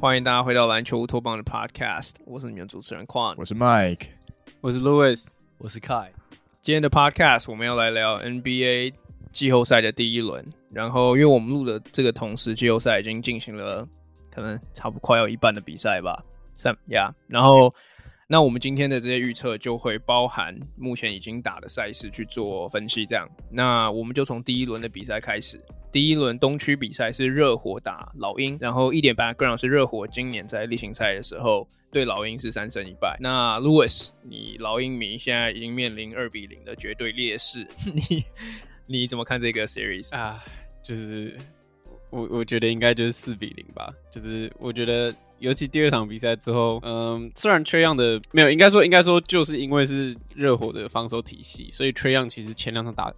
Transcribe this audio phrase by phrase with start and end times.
[0.00, 4.06] 欢迎大家回到篮球乌托邦的 Podcast，我是你们主持人 Quan，我是 Mike，
[4.60, 5.24] 我是 Louis，
[5.58, 6.08] 我是 Kai。
[6.62, 8.94] 今天的 Podcast 我们要来聊 NBA
[9.32, 13.86] 季后赛的第一轮，然后因为我们录的这个同时，季后赛已经进行了，
[14.30, 16.24] 可能差不多快要一半的比赛吧，
[16.54, 17.74] 三呀，然后。
[18.30, 23.26] 那我们今天的这些预测就会包含目前已经打的赛事去做分析，这样。
[23.50, 25.58] 那我们就从第一轮的比赛开始。
[25.90, 33.16] 第一轮东区比赛是热火打老鹰，然后一点八 ground 是热火今年在例行赛的时候对老鹰是三胜一败。
[33.18, 38.22] 那 Louis，你老鹰迷现在已经面临二比零的绝对劣势， 你
[38.84, 40.44] 你怎么看这个 series 啊？
[40.82, 41.34] 就是
[42.10, 45.14] 我我觉得应该就是四比零吧，就是我觉得。
[45.38, 53.16] 尤其第二场比赛之后，嗯，虽然 Trae Young 的没有，应该说应该说就是因为是热火的防守体系，所以 Trae Young 其实前两场打的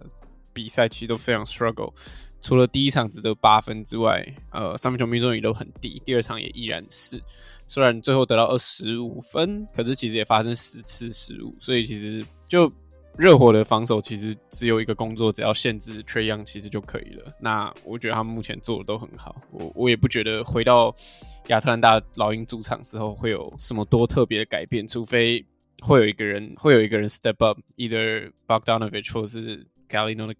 [0.53, 1.93] 比赛其实都非常 struggle，
[2.41, 7.21] 除了第一场只得八分之外，呃，三分球命中率都很低，第二场也依然是，
[7.67, 12.71] 虽然最后得到二十五分，可是其实也发生十次失误，所以其实就。
[13.17, 17.25] 热火的防守其实只有一个工作，只要限制 Trae Young 其实就可以了。
[17.41, 20.95] 那我觉得他们目前做的都很好，我我也不觉得回到
[21.47, 25.43] 亚特兰大老鹰主场之后会有什么多特别的改变，除非
[25.81, 30.35] 会有一个人会有一个人 step up，either Bogdanovic 或是 Gallinari。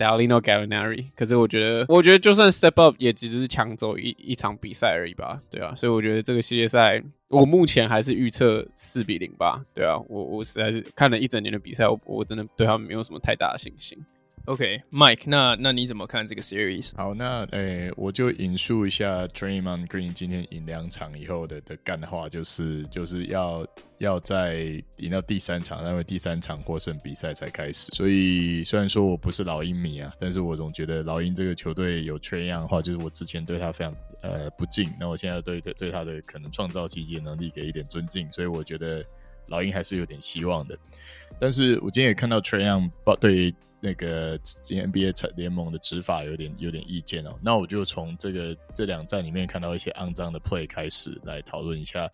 [0.00, 14.02] Dalino Gallinari，可是我觉得，我觉得就算 step up 也只是抢走一一场比赛而已吧，对啊，所以我觉得这个系列赛，我目前还是预测四比零吧，对啊，我我实在是看了一整年的比赛，我我真的对他们没有什么太大的信心。
[14.46, 16.90] OK，Mike，那那你怎么看这个 series？
[16.96, 23.64] 好，那诶、我就引述一下 Draymond Green 今天赢两场以后的的干话，就是就是要
[23.98, 27.92] 要在赢到第三场，因为第三场获胜比赛才开始。
[27.92, 39.04] 所以虽然说我不是老鹰迷啊，但是我总觉得老鹰这个球队有 Tray 样的话，就是我之前对他非常呃不敬，那我现在对对对他的可能创造奇迹能力给一点尊敬，所以我觉得
[39.48, 40.76] 老鹰还是有点希望的。
[41.38, 43.54] 但是我今天也看到 Trae Young 对。
[43.80, 52.08] 那个今 NBA 联盟的执法有点有点意见哦，那我就从这个这两战里面看到一些肮脏的 play 开始来讨论一下，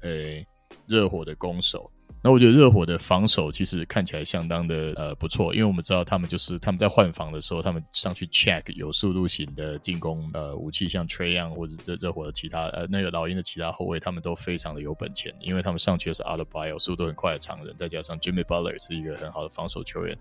[0.00, 0.44] 呃，
[0.86, 1.90] 热火的攻守。
[2.22, 20.14] 那我觉得热火的防守其实看起来相当的呃不错，因为我们知道他们就是他们在换防的时候，他们上去 check 有速度型的进攻呃武器，像 Trae Young 或者热热火的其他呃那个老鹰的其他后卫，他们都非常的有本钱，因为他们上去的是 Adebayo 速度很快的长人，再加上 Jimmy Butler 是一个很好的防守球员。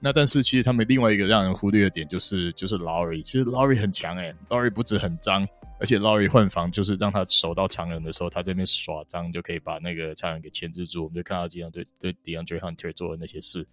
[0.00, 5.46] 那但是其实他们另外一个让人忽略的点就是就是 Lowry，其实 Lowry 很强诶，Lowry 不止很脏。
[5.78, 11.04] 而且 Lowry 换防就是让他守到长人的时候，他这边耍脏就可以把那个长人给牵制住。
[11.04, 13.66] 我们就看到经常对对 DeAndre Hunter 做的那些事。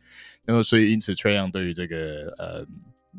[0.46, 2.66] 那么所以因此 t r a y o n 对于这个呃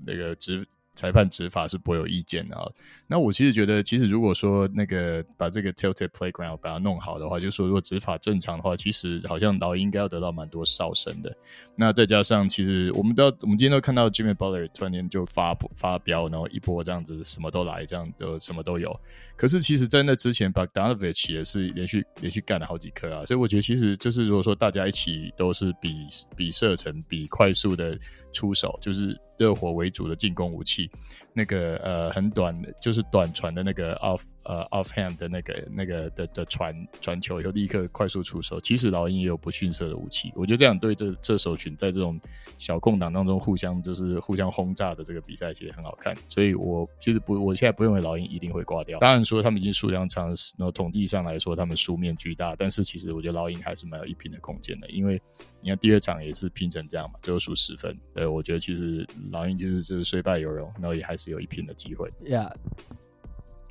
[0.06, 0.66] 那个执。
[0.98, 2.68] 裁判执法是不会有意见的啊。
[3.06, 11.32] 那我其实觉得，其实如果说那个把这个 tilted playground 把它弄好的话，就是说如果执法正常的话，其实好像老鹰应该要得到蛮多哨声的。
[11.76, 18.98] 那再加上，其实我们都我们今天都看到 Jimmy Butler 突然间就发发飙，然后一波这样子什么都来，这样的什么都有。
[19.36, 23.24] 可是其实，在那之前，Bogdanovic 也是连续连续干了好几颗啊。
[23.24, 27.96] 所以我觉得，其实就是如果说大家一起都是比比射程、比快速的
[28.32, 29.16] 出手，就是。
[29.38, 30.90] 热火为主的进攻武器，
[31.32, 38.60] 那个呃很短，就是短传的那个 off 呃 offhand 的那个那个的的传传球，以后立刻快速出手。
[38.60, 42.20] 其实老鹰也有不逊色的武器，我觉得这样对这这首群在这种
[42.56, 46.16] 小空档当中互相就是互相轰炸的这个比赛其实很好看。
[46.28, 48.98] 所以我其实不，我现在不认为老鹰一定会挂掉。
[48.98, 55.20] 当然说他们已经输两场，然后统计上来说他们输面巨大，但是其实我觉得老鹰还是蛮有一拼的空间的，因为
[55.60, 57.94] 你看第二场也是拼成这样嘛，最后输十分。
[58.14, 59.06] 呃，我觉得其实。
[59.30, 62.10] 老鹰就是就是虽败犹荣，然后也还是有一拼的机会。
[62.24, 62.50] yeah，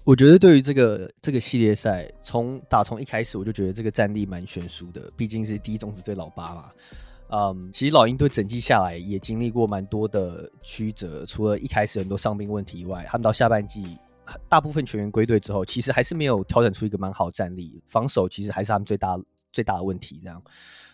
[0.07, 6.71] 我觉得对于这个这个系列赛，从打从一开始我就觉得这个战力蛮悬殊的，毕竟是第一种子对老八嘛。
[7.29, 13.97] 嗯，其实老鹰队整季下来也经历过蛮多的曲折，除了一开始很多伤病问题以外，他们到下半季
[14.47, 19.19] 大部分球员归队之后，其实还是没有调整出一个蛮好的战力，防守其实还是他们最大
[19.51, 20.21] 最大的问题。
[20.23, 20.41] 这样，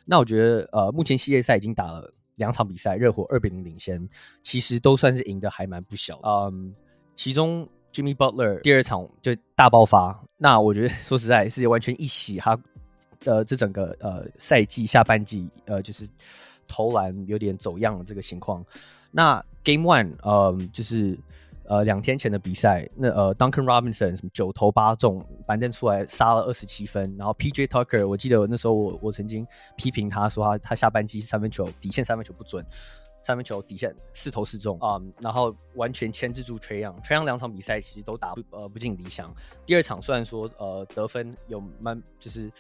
[0.08, 2.12] 那我觉得呃，目前系列赛已经打了。
[2.38, 4.10] 两场比赛，热火二比零领先，
[4.42, 6.20] 其实都算是赢得还蛮不小。
[6.24, 6.74] 嗯，
[7.14, 12.60] 其中 Jimmy Butler 第二场就大爆发，那我觉得 说实在，是完全一洗他
[13.26, 16.06] 呃这整个呃赛季下半季呃就是
[16.68, 18.66] 投篮有点走样的这个情况。
[19.12, 21.18] 那 Game One，呃，就是
[21.66, 29.46] 呃两天前的比赛，那呃 Duncan Robinson 什么九投八中，反正出来杀了二十七分，然后 PJ Tucker，我记得那时候我我曾经
[29.78, 32.66] 批评他说他他下半季三分球底线三分球不准。
[33.24, 39.34] 三分球底线四投四中啊、嗯，然后完全牵制住 Trae Young，Trae Young 两场比赛其实都打不呃不尽理想。
[39.66, 42.52] 第二场虽然说呃得分有蛮就是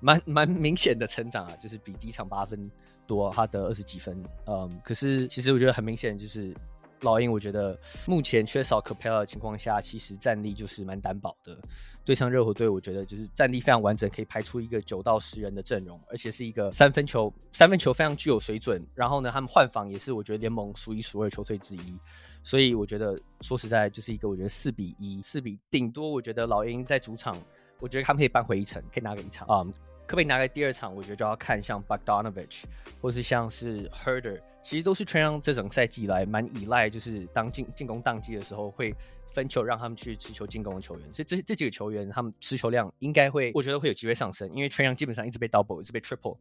[0.00, 2.70] 蛮蛮明显的成长啊，就是比第一场八分
[3.06, 6.54] 多，他得二十几分，嗯，可是其实我觉得很明显就是。
[7.02, 11.56] 老鹰，我觉得目前缺少 Capela 的情况下，其实战力就是蛮单薄的。
[12.04, 18.84] 对上热火队，我觉得就是战力非常完整，可以排出一个九到十人的阵容，而且是一个三分球三分球非常具有水准。
[18.94, 21.98] 然后呢，他们换防也是我觉得联盟数一数二球队之一。
[22.42, 27.36] 所以我觉得说实在，就是一个我觉得四比一，四比顶多，我觉得老鹰在主场，
[27.78, 29.64] 我觉得他们可以扳回一城，可以拿个一场啊。
[30.12, 30.94] 可不可以拿来第二场？
[30.94, 32.64] 我觉得就要看像 Bogdanovic
[33.00, 38.94] 或是像是 Herder，其实都是 t r a y o n 这种赛季来蛮依赖，就是当进进攻当机的时候会
[39.32, 41.14] 分球让他们去持球进攻的球员。
[41.14, 46.36] 所以这这几个球员他们持球量应该会，我觉得会有机会上升，因为 t r a y o n 基本上一直被 double，一直被 triple，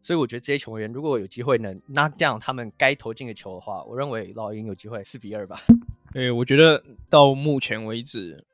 [0.00, 5.60] 所以我觉得这些球员如果有机会能 knock down 他们该投进的球的话，我认为老鹰有机会四比二吧。
[6.12, 8.44] 对，我觉得到目前为止。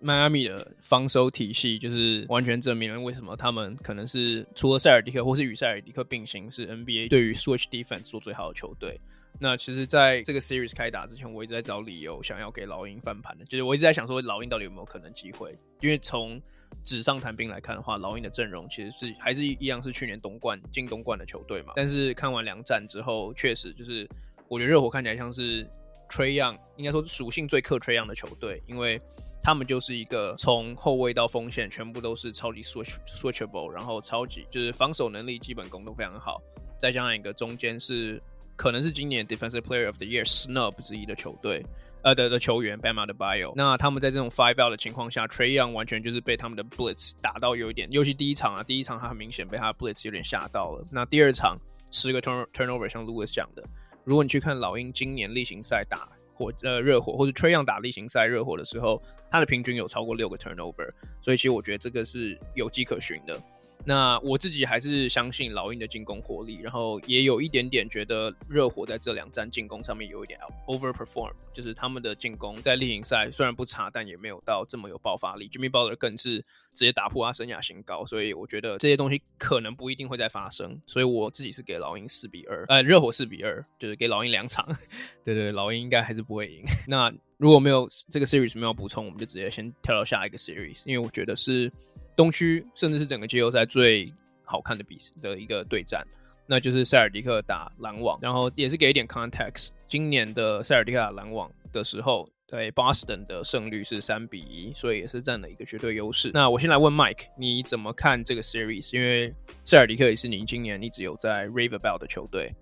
[0.00, 9.00] 迈阿密的防守体系就是完全证明了为什么他们可能是除了塞尔迪克或是与塞尔迪克并行，是 NBA 对于 Switch Defense 做最好的球队。
[9.40, 15.58] 那其实，在这个 Series 开打之前，我一直在找理由想要给老鹰翻盘的，就是我一直在想说，老鹰到底有没有可能机会？
[15.80, 16.40] 因为从
[16.84, 21.72] 纸上谈兵来看的话，老鹰的阵容其实是还是一样是去年东冠进东冠的球队嘛。
[21.74, 24.08] 但是看完两战之后，确实就是
[24.48, 25.64] 我觉得热火看起来像是
[26.10, 29.00] Trae Young，应该说属性最克 Trae Young 的球队，因为。
[29.42, 36.40] 他们就是一个从后卫到锋线全部都是超级 switch switchable，然后超级就是防守能力、基本功都非常好，
[36.78, 38.22] 再加上一个中间是
[38.54, 41.60] 可能是今年 Defensive Player of the Year snub 之一的球队，
[42.04, 43.52] 呃的的球员 Bam Adebayo。
[43.56, 50.86] 那他们在这种 five out 的情况下，Trayon 完全就是被他们的 blitz 打到有一点，尤其第一场啊，第一场他很明显被他的 blitz 有点吓到了。
[50.90, 51.58] 那第二场
[51.90, 53.64] 十个 turn turnover，像 Lewis 讲的，
[54.04, 56.08] 如果你去看老鹰今年例行赛打。
[56.42, 59.00] 火呃热火或者缺样打例行赛热火的时候，
[59.30, 60.90] 他的平均有超过六个 turnover，
[61.20, 63.40] 所以其实我觉得这个是有迹可循的。
[63.84, 75.48] 那我自己还是相信老鹰的进攻火力，然后也有一点点觉得热火在这两站进攻上面有一点 overperform，就是他们的进攻在例行赛虽然不差，但也没有到这么有爆发力。
[75.48, 76.38] Jimmy Butler 更是
[76.72, 80.80] 直接打破他生涯新高，所以我觉得这些东西可能不一定会再发生。
[80.86, 84.64] 所以我自己是给老鹰四比二，呃，热火四比二，就是给老鹰两场。
[85.24, 86.62] 对对，老鹰应该还是不会赢。
[86.86, 91.70] 那如果没有这个 series 没有补充，我们就直接先跳到下一个 series，因为我觉得是。
[92.16, 94.12] 东区甚至是整个季后赛最
[94.44, 96.06] 好看的比赛的一个对战，
[96.46, 98.18] 那就是塞尔迪克打篮网。
[98.20, 106.30] 然后也是给一点 context，今年的塞尔迪克打篮网的时候，对 Boston 的胜率是三比一，所以也是占了一个绝对优势。
[106.34, 108.94] 那我先来问 Mike，你怎么看这个 series？
[108.94, 109.34] 因为
[109.64, 112.52] 塞尔迪克也是你今年一直有在 rave about 的球队。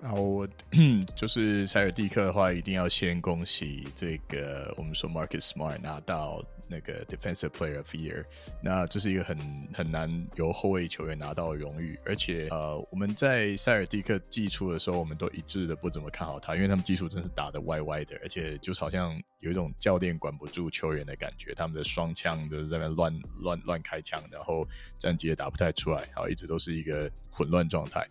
[0.00, 0.48] 然后我
[1.14, 8.24] 就是塞尔蒂克的话，一定要先恭喜这个我们说 Marcus Smart 拿到那个 Defensive Player of Year，
[8.62, 9.38] 那这是一个很
[9.74, 24.66] 很难由后卫球员拿到的荣誉，而且呃我们在塞尔蒂克季初的时候，我们都一致的不怎么看好他，因为他们技术真是打得歪歪的，而且就是好像有一种教练管不住球员的感觉，他们的双枪都是在那乱乱乱开枪，然后
[24.96, 28.06] 战绩也打不太出来，然后一直都是一个混乱状态。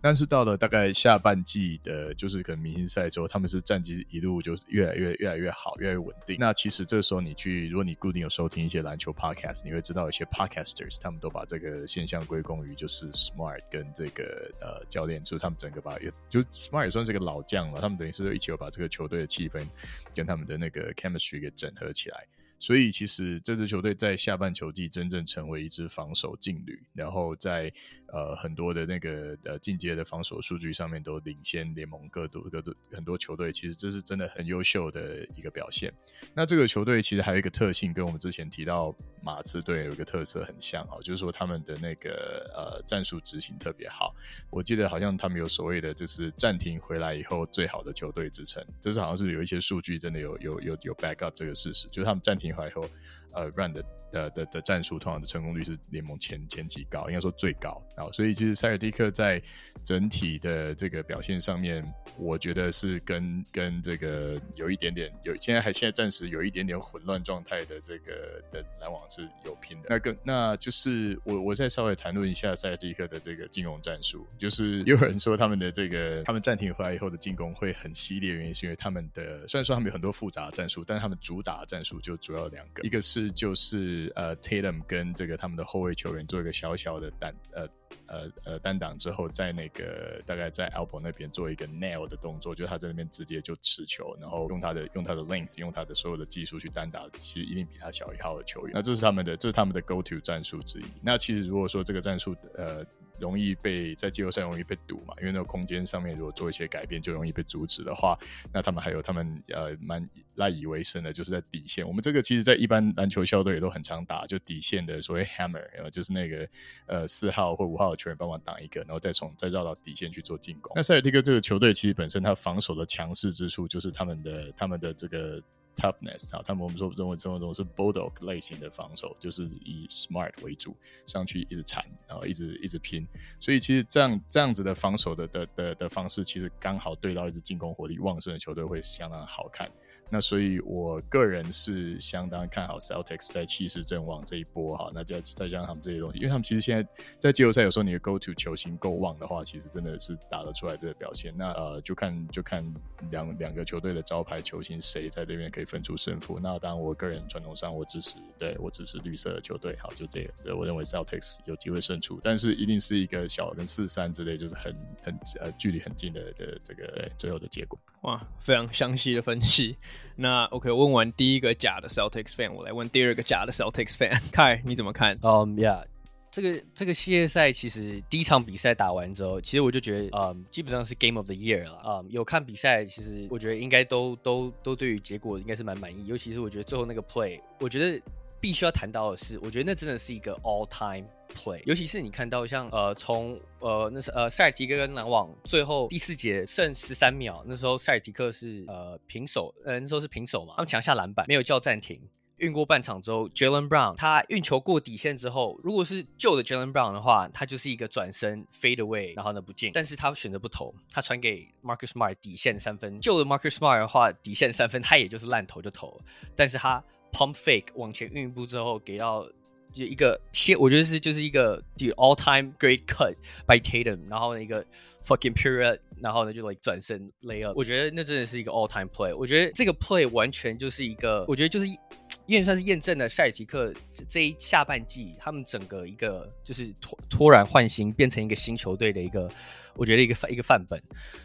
[0.00, 6.36] 但是到了大概下半季的，就是可能明星赛之后，他们是战绩一路就是越来越越来越好，越来越稳定。
[6.38, 19.66] 那其实这时候你去，如果你固定有收听一些篮球 podcast，你会知道一些 podcasters 他们都把这个现象归功于就是 Smart 跟这个呃教练，就是他们整个把也就 Smart 也算是个老将了，他们等于是一起有把这个球队的气氛
[20.14, 22.26] 跟他们的那个 chemistry 给整合起来。
[22.64, 27.70] 所以其实这支球队在下半球季真正成为一支防守劲旅，然后在
[28.06, 35.92] 呃很多的那个呃进阶的防守数据上面都领先联盟各队各队很多球队，其实这是真的很优秀的一个表现。
[36.32, 44.16] 那这个球队其实还有一个特性，跟我们之前提到马刺队有一个特色很像啊，就是说他们的那个呃战术执行特别好。
[44.48, 52.53] 我记得好像他们有所谓的就是暂停回来以后最好的球队之称，这是好像是有一些数据真的有有有有 back up 这个事实，就是他们暂停。
[52.54, 52.88] 回来以后，
[53.34, 53.84] 呃，run 的。
[54.14, 59.42] 的的的战术通常的成功率是联盟前前几高，应该说最高啊，所以其实塞尔蒂克在
[59.82, 61.84] 整体的这个表现上面，
[62.16, 69.88] 我觉得是跟跟这个有一点点有现在还现在暂时有一点点混乱状态的这个的篮网是有拼的。
[69.90, 84.12] 那跟那就是我我再稍微谈论一下塞尔蒂克的这个进攻战术，就是 有人说他们的这个他们暂停回来以后的进攻会很激烈，原因是因为他们的虽然说他们有很多复杂的战术，但是他们主打战术就主要两个，一个是就是。
[84.14, 87.68] 呃，Tatum 跟这个他们的后卫球员做一个小小的单呃
[88.06, 98.72] 呃呃单挡之后，在那个大概在 Alpo 那边做一个 nail 的动作，就他在那边直接就持球，然后用他的用他的 length，用他的所有的技术去单打，其实一定比他小一号的球员。
[98.74, 100.84] 那这是他们的这是他们的 go to 战术之一。
[101.02, 102.84] 那其实如果说这个战术呃。
[103.18, 108.18] 容易被在季后赛容易被堵嘛，因为那个空间上面如果做一些改变，就容易被阻止的话，
[108.52, 111.86] 那他们还有他们呃蛮赖以为生的，就是在底线。
[111.86, 116.48] 我们这个其实，在一般篮球校队也都很常打，就底线的所谓 hammer，就是那个
[116.86, 120.72] 呃四号或五号的球员帮忙挡一个，然后再从再绕到底线去做进攻。
[120.74, 125.42] 那塞尔蒂克这个球队其实本身他防守的强势之处，就是他们的他们的这个。
[125.76, 130.76] Toughness 啊，他们我们说认为这种是 Bulldog 类型的防守，就是以 Smart 为主，
[131.06, 133.06] 上去一直缠，然后一直一直拼。
[133.40, 139.70] 所以其实这样这样子的防守的的的的方式，其实刚好对到一支进攻火力旺盛的球队会相当好看。
[140.10, 144.90] 那所以，我个人是相当看好 Celtics 在气势阵亡这一波哈。
[144.94, 151.34] 那再再加上他们这些东西，因为他们其实现在在季后赛有时候你的 Go To 球星够旺的话，其实真的是打得出来这个表现。
[151.36, 152.64] 那呃，就看就看
[153.10, 156.38] 两两个球队的招牌球星谁在这边可以分出胜负。
[156.40, 159.76] 那当然，我个人传统上我支持，对我支持绿色的球队。
[159.80, 167.76] 好，就这个，对我认为 Celtics 有机会胜出，但是一定是一个小跟四三之类，就是很很呃距离很近的的这个最后的结果。
[168.02, 169.78] 哇，非常详细的分析。
[170.16, 174.20] 那 OK，问完第一个假的 Celtics fan，我来问第二个假的 Celtics fan。
[174.30, 175.18] 凯你怎么看？
[175.22, 175.84] 嗯、um,，Yeah，
[176.30, 181.82] 这个这个系列赛其实第一场比赛打完之后，其实我就觉得，嗯、基本上是 Game of the Year 了。
[181.86, 186.06] 嗯、有看比赛，其实我觉得应该都都都对于结果应该是蛮满意。
[186.06, 188.00] 尤其是我觉得最后那个 Play，我觉得
[188.44, 191.08] 必须要谈到的是，我觉得那真的是一个 All Time。
[191.34, 202.00] play，尤其是你看到像呃从呃那是呃塞尔提克跟篮网最后第四节剩十三秒，那时候塞尔提克是呃平手，呃那时候是平手嘛，他们抢下篮板没有叫暂停，
[202.36, 216.00] 运过半场之后，Jalen Brown 他运球过底线之后，如果是旧的 Jalen Brown 的话，他就是一个转身 fade away，然后呢不进，但是他选择不投，他传给 Marcus Smart 底线三分，旧的 Marcus Smart 的话底线三分他也就是烂投就投，
[216.36, 219.26] 但是他 pump fake 往前运一步之后给到。
[219.72, 223.12] 就一个切，我觉得是就是一个 the all time great cut
[223.44, 224.64] by Tatum，然后一个
[225.04, 229.12] fucking period，然后呢就 like 转身 lay up，我觉得那真的是一个 all time play。
[229.16, 233.74] 我觉得这个 play 完全就是一个，我觉得就是因为算是验证了塞尔提克
[234.08, 239.28] 这一下半季他们整个一个就是脱脱然换新，变成一个新球队的一个。
[239.76, 240.80] 我觉得一个范一个范本，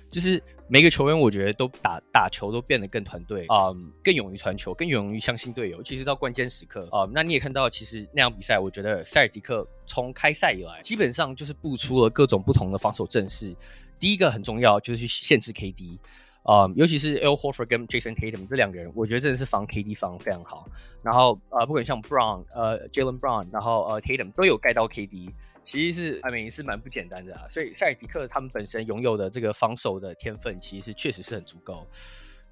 [0.09, 3.69] 就是每个球员，我觉得都打打球都变得更团队啊、
[4.03, 5.81] 更勇于传球，更勇于相信队友。
[5.83, 13.55] 其实到关键时刻啊、嗯，那你也看到，其实那场比赛，我觉得塞尔迪克从开赛以来，基本上就是布出了各种不同的防守阵势。
[13.99, 15.97] 第一个很重要，就是去限制 KD
[16.43, 20.67] 啊、嗯，尤其是 Al Horford 跟 Jason Tatum 这两个人，我觉得真的是防 KD 防非常好。
[21.03, 25.29] 然后呃，不管像 Brown 呃 Jalen Brown，然后呃 Tatum 都有盖到 KD。
[25.63, 31.87] 其实是艾美是蛮不简单的啊，所以塞尔提克他们本身拥有的这个防守的天分，其实确实是很足够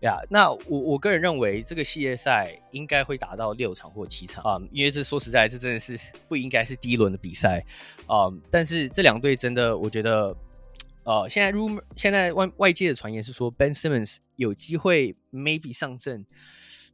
[0.01, 0.19] 呀。
[0.29, 5.97] 那我我个人认为，这个系列赛应该会打到六场或七场啊因为这说实在，这真的是
[6.27, 7.65] 不应该是第一轮的比赛
[8.05, 8.31] 啊。
[8.51, 10.35] 但是这两队真的，我觉得，
[11.03, 16.25] 呃，现在 rumor 现在外外界的传言是说，Ben Simmons 有机会 maybe 上阵。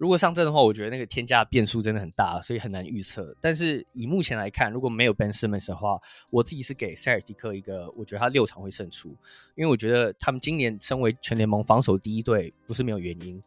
[0.03, 3.33] 如果上阵的话，我觉得那个天价变数真的很大，所以很难预测。
[3.39, 5.98] 但是以目前来看，如果没有 Ben Simmons 的话，
[6.29, 9.15] 我自己是给塞尔迪克一个，我觉得他六场会胜出，
[9.55, 13.41] 因为我觉得他们今年身为全联盟防守第一队，不是没有原因。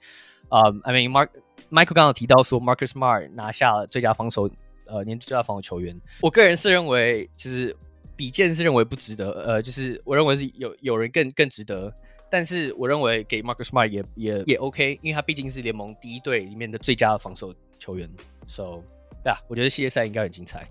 [0.48, 1.28] 啊、I mean Mark
[1.70, 4.48] Michael 刚刚提到说 Marcus Smart 拿下最佳防守，
[4.86, 6.00] 呃，年度最佳防守球员。
[6.22, 7.76] 我个人是认为，就是
[8.16, 11.92] 比剑是认为不值得，呃，就是我认为是有有人更更值得。
[12.30, 18.08] 但是我认为给 Marcus Smart 也也也 OK，因为他毕竟是联盟第一队里面的最佳防守球员。
[18.46, 18.82] So，
[19.22, 20.68] 对啊，我觉得系列赛应该很精彩。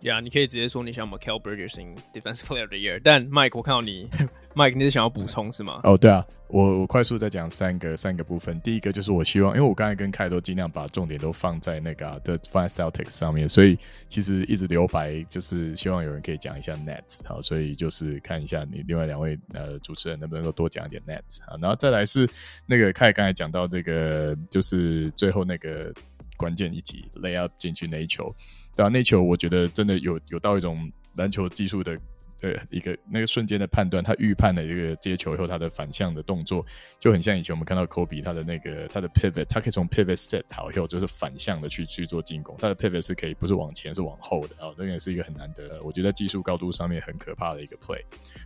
[0.00, 3.00] 呀、yeah,，你可以直接说你想 Mikal Bridges in Defensive Player of the Year。
[3.04, 4.08] 但 Mike，我看到你
[4.54, 5.80] ，Mike，你是想要补充是吗？
[5.84, 8.60] 哦，对啊，我我快速再讲三个三个部分。
[8.60, 13.78] 第一个就是我希望，因为我刚才跟凯都尽量把重点都放在那个的、啊、放在 Celtics 上面，所以
[14.08, 17.20] 其实一直留白，就是希望有人可以讲一下 Nets。
[17.24, 21.56] 好，所以就是看一下你另外两位呃主持人能不能够多讲一点 Nets 啊。
[21.60, 22.28] 然后再来是
[22.66, 25.92] 那个凯刚才讲到这个，就是最后那个。
[26.36, 28.34] 关键一击 lay up 进去那一球，
[28.74, 32.00] 对啊，那球我觉得真的有有到一种篮球技术的。
[32.40, 36.64] 对一个那个瞬间的判断，他预判了一个接球以后他的反向的动作，
[36.98, 48.00] 就很像以前我们看到科比他的那个他的 pivot，他可以从 pivot set 好以后就是反向的去去做进攻，他的 pivot 是可以不是往前是往后的啊，这个也是一个很难得，我觉得在技术高度上面很可怕的一个 play。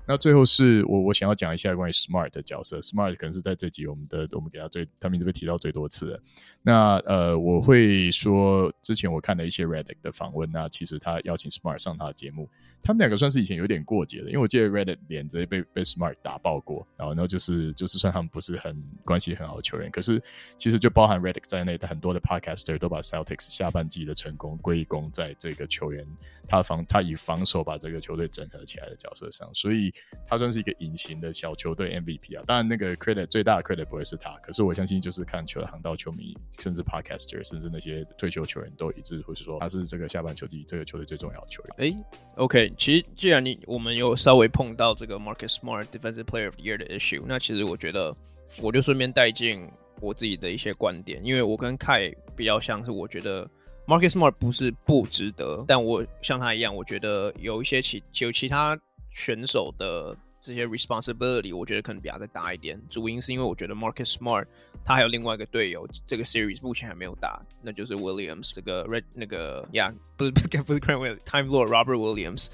[0.06, 6.20] 那最后是我我想要讲一下关于 Smart 的角色，Smart 可能是在这集我们的我们给他最他名字被提到最多次的。
[6.66, 12.48] 那呃我会说之前我看了一些 Reddick 的访问，那其实他邀请 Smart 上他的节目，
[12.82, 13.84] 他们两个算是以前有点。
[13.84, 20.18] 过节的，因为我记得 Reddick 脸直接被被 Smart 打爆过，然后然后就是就是算他们不是很关系很好的球员，可是
[20.56, 26.06] 其实就包含 Reddick 在内的很多的 Podcaster 都把 Celtics 下半季的成功归功在这个球员
[26.48, 29.92] 他防他以防守把这个球队整合起来的角色上，所以
[30.26, 32.44] 他算是一个隐形的小球队 MVP 啊。
[32.46, 41.92] 当然那个 credit 最大的 credit 不会是他，可是我相信就是看球的航道球迷，甚至 Podcaster，甚至那些退休球员都一致会说他是这个下半球季这个球队最重要的球员。
[41.92, 42.04] 哎
[42.36, 48.14] ，OK，其实既然你我们有稍微碰到这个 Marcus Smart Defensive Player of the Year 的 issue，那其实我觉得
[48.60, 49.68] 我就顺便带进
[50.00, 53.48] 我自己的一些观点，因为我跟 Kai 比较像是，我觉得
[53.86, 58.78] Marcus Smart 不是不值得，但我像他一样，我觉得有一些其有其他
[59.10, 60.16] 选手的。
[60.44, 64.44] 这些 responsibility 我觉得可能比他再大一点，主因是因为我觉得 Marcus Smart
[64.84, 72.48] 他还有另外一个队友，这个 series 目前还没有打，那就是 Williams 这个 Red 那个呀不是不是不是 Grant Williams，Time Lord Robert Williams，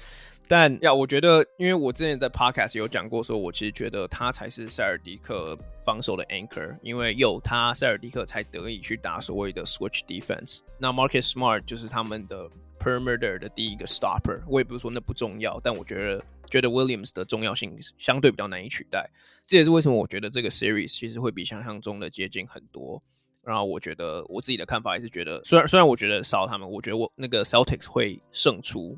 [0.47, 16.23] 但呀我觉得因为我之前在 podcast 有讲过，说我其实觉得他才是塞尔迪克防守的 anchor，因为有他，塞尔迪克才得以去打所谓的 switch defense，那 Marcus Smart 就是他们的 perimeter 的第一个 stopper，我也不是说那不重要，但我觉得。
[16.51, 19.09] 觉得 Williams 的重要性相对比较难以取代，
[19.47, 23.01] 这也是为什么我觉得这个 series 其实会比想象中的接近很多。
[23.43, 28.95] 然后我觉得我自己的看法也是觉得，虽然虽然我觉得少他们，我觉得我那个 Celtics 会胜出，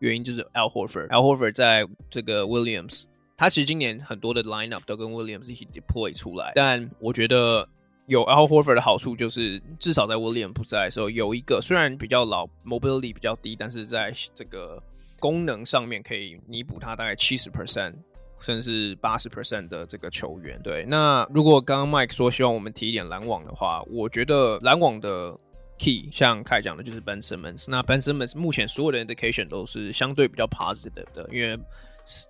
[0.00, 1.08] 原因就是 Al Horford。
[1.08, 3.04] Al Horford 在这个 Williams，
[3.38, 7.66] 他其实今年很多的 lineup 都跟 Williams 一起 deploy 出来，但我觉得
[8.04, 14.82] 有 Al Horford 的好处就是，至少在 Williams 不在的时候，有一个虽然比较老，mobility 比较低，但是在这个
[15.26, 17.94] 功能上面可以弥补他大概七十 percent
[18.38, 20.56] 甚至八十 percent 的这个球员。
[20.62, 25.36] 对，那如果刚刚 Mike 说希望我们提一点篮网的话，我觉得篮网的
[25.80, 27.66] key 像凯讲的就是 Ben Simmons。
[27.68, 31.58] 那 Ben Simmons 目前所有的 indication 都是相对比较 positive 的，因为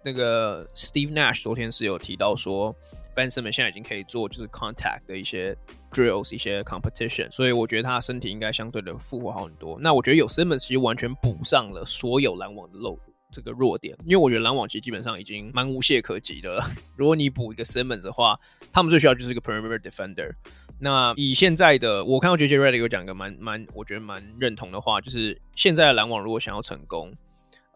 [0.02, 2.74] 那个 Steve Nash 昨天是有提到说。
[3.16, 5.56] Ben Simmons 现在已经可以做就是 contact 的一些
[5.96, 9.78] drills，一些 competition，所以我觉得他的身体应该相对的复活好很多。
[9.80, 12.98] 那我觉得有 Simmons 其实完全补上了所有篮网的漏
[13.32, 16.64] 这个弱点，因为我觉得篮网其实基本上已经蛮无懈可击的了。
[16.96, 18.38] 如果你补一个 Simmons 的话，
[18.70, 20.30] 他们最需要就是一个 perimeter defender。
[20.78, 27.12] 那以现在的我看到 JJ Redick 有讲一个蛮蛮我觉得蛮认同的话，就是现在的篮网如果想要成功。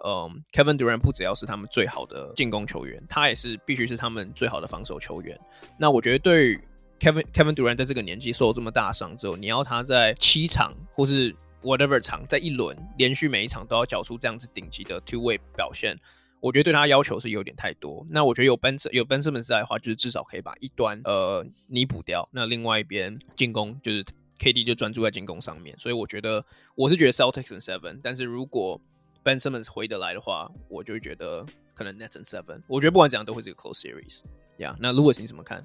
[0.02, 5.38] 嗯、，Kevin Durant 不只要是他们最好的进攻球员，他也是必须是他们最好的防守球员。
[5.78, 6.58] 那我觉得，对
[7.00, 15.98] Kevin Kevin Durant 在这个年纪受这么大伤之后，你要他在七场或是 whatever 场，在一轮连续每一场都要缴出这样子顶级的 two way 表现，
[16.40, 18.06] 我觉得对他要求是有点太多。
[18.10, 22.28] 那我觉得有 Ben 有 Ben Simmons 在的话，就是至少可以把一端呃弥补掉。
[22.30, 24.04] 那另外一边进攻就是
[24.38, 25.78] KD 就专注在进攻上面。
[25.78, 28.78] 所以我觉得我是觉得 Celtics in seven，但是如果
[29.22, 32.62] Ben Simmons 回得来的话，我就觉得可能 Nets in seven。
[32.66, 34.20] 我觉得不管怎样都会是一个 close series。
[34.58, 35.64] 呀，那 Louis 你怎么看？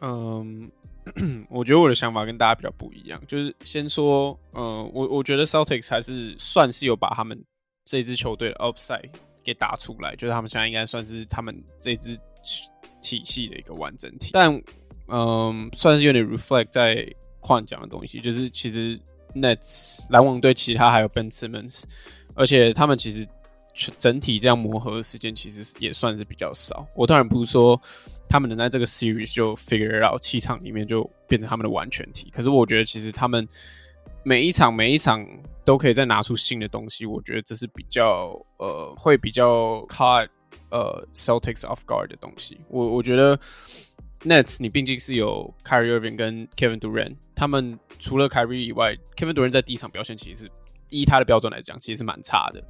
[0.00, 0.70] 嗯，
[1.50, 3.20] 我觉得我的想法跟大家比较不一样。
[3.26, 7.42] 就是先说，嗯，我我觉得 Celtics 还是算是有把他们
[7.84, 9.10] 这支球队的 upside
[9.44, 12.18] 给打出来，就是他们现在应该算是他们这支
[13.00, 14.30] 体系的一个完整体。
[14.32, 14.62] 但，
[15.08, 17.06] 嗯，算是有点 reflect 在
[17.40, 19.00] 矿讲的东西，就是其实。
[19.32, 21.84] Nets 篮网队其他还有 Ben Simmons，
[22.34, 23.24] 而且他们其实
[23.96, 26.84] 整体这样磨合的时间其实也算是比较少。
[26.96, 27.80] 我当然不是说
[28.30, 33.46] 他们能在这个 series 就 figure out 七场里面就变成他们的完全体，可是我觉得其实他们
[34.22, 35.26] 每一场每一场
[35.64, 37.04] 都可以再拿出新的东西。
[37.04, 40.28] 我觉得这是比较呃会比较 caught
[40.70, 42.58] 呃 Celtics off guard 的东西。
[42.68, 43.38] 我我觉得。
[44.22, 50.46] Nets，你毕竟是有 Kyrie Irving 跟 Kevin Durant，他们除了 Kyrie 以外，Kevin Durant 在第一场表现其实
[50.90, 52.62] 依他的标准来讲，其实是蛮差的。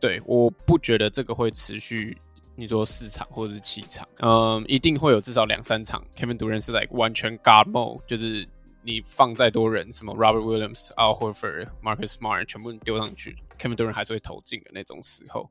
[0.00, 2.16] 对，我不觉得这个会持续，
[2.58, 8.46] 你说四场或者是七场，嗯，一定会有至少两三场 Kevin Durant 是来完全 God mode，就是
[8.82, 15.48] 你放再多人，什么 Robert Williams、Al Horford、Marcus Smart 全部丢上去，Kevin Durant 还是会投进的那种时候。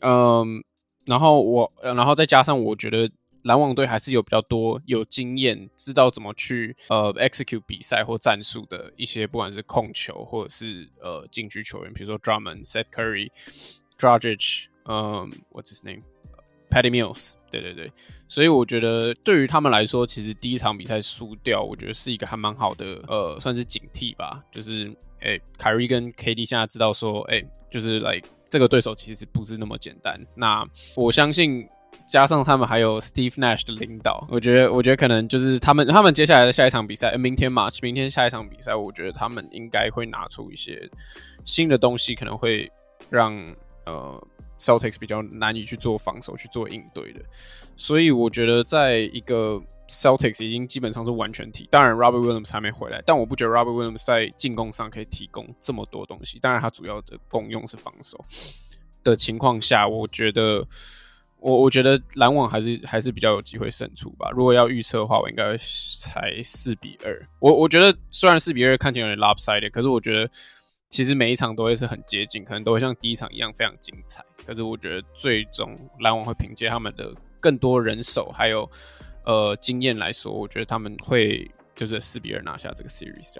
[0.00, 0.62] 嗯，
[1.04, 3.10] 然后我，然后再加上我觉得。
[3.42, 13.30] 篮网队还是有比较多有经验，知道怎么去呃 execute 比赛或战术的一些，不管是控球或者是呃禁区球员，比如说 Drummond、Seth Curry、
[13.96, 16.02] Dragic，嗯，What's his name？
[16.70, 17.32] Patty Mills。
[17.50, 17.90] 对对对，
[18.28, 24.42] 所以我觉得对于他们来说，其实第一场比赛输掉，我觉得是一个还蛮好的呃，算是警惕吧。
[24.52, 30.20] 就是诶，凯瑞跟 KD 现在知道说，诶，就是来、这个对手其实不是那么简单。
[30.34, 31.66] 那我相信。
[32.06, 40.88] 加上他们还有 Steve Nash 的领导，我觉得，我觉得可能就是他们，他们接下来的下一场比赛，明天嘛，明天下一场比赛，我觉得他们应该会拿出一些
[41.44, 42.70] 新的东西，可能会
[43.10, 43.34] 让
[43.88, 47.20] 呃 Celtics 比较难以去做防守、去做应对的。
[47.76, 56.38] 所以我觉得，在一个 Celtics 已经基本上是完全体，当然 Robert Williams 还没回来，但我不觉得 Robert Williams 在进攻上可以提供这么多东西。
[56.38, 58.24] 当然，他主要的功用是防守
[59.02, 60.66] 的情况下，我觉得。
[61.40, 64.28] 我我觉得篮网还是还是比较有机会胜出吧。
[64.32, 67.28] 如果要预测的话，我应该才四比二。
[67.38, 70.28] 我我觉得虽然四比二看起来有点 lopsided，可是我觉得
[70.88, 74.24] 其实每一场都会是很接近，可能都会像第一场一样非常精彩。
[74.46, 78.68] 可是我觉得最终篮网会凭借他们的更多人手还有
[79.24, 83.36] 呃经验来说，我觉得他们会就是四比二拿下这个 series。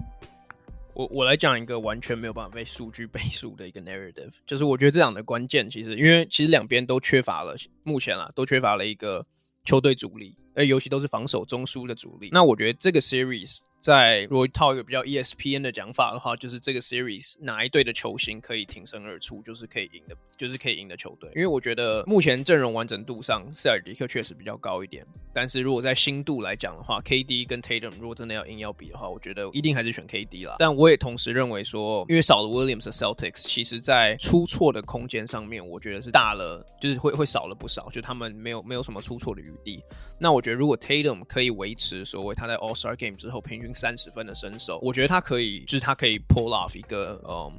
[0.92, 9.24] 我我来讲一个完全没有办法被数据背书的一个 narrative，就是我觉得这样的关键其实，因为其实两边都缺乏了，目前啊都缺乏了一个
[9.64, 12.28] 球队主力，而尤其都是防守中枢的主力。
[12.30, 13.60] 那我觉得这个 series。
[13.80, 21.30] 在如果套一个比较 ESPN 的讲法的话，就是这个 series 哪一队的球星可以挺身而出，就是可以赢的，就是可以赢的球队。
[21.36, 25.06] 因为我觉得目前阵容完整度上，塞尔迪克确实比较高一点。
[25.32, 30.56] 但是如果在新度来讲的话，KD 跟 Tatum 如果真的要硬要比的话，我觉得一定还是选 KD 啦。
[30.58, 39.80] 但我也同时认为说，因为少了 Williams 的 Celtics，其实在出错的空间上面，我觉得是大了，就是会会少了不少，就他们没有没有什么出错的余地。
[40.18, 43.67] 那我觉得如果 Tatum 可以维持所谓他在 All Star Game 之后平均。
[43.74, 47.52] 三十分的身手，我觉得他可以，就是他可以 pull off 一个，嗯，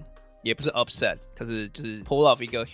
[0.43, 2.65] 也不是 upset，可是就是 pull off 一个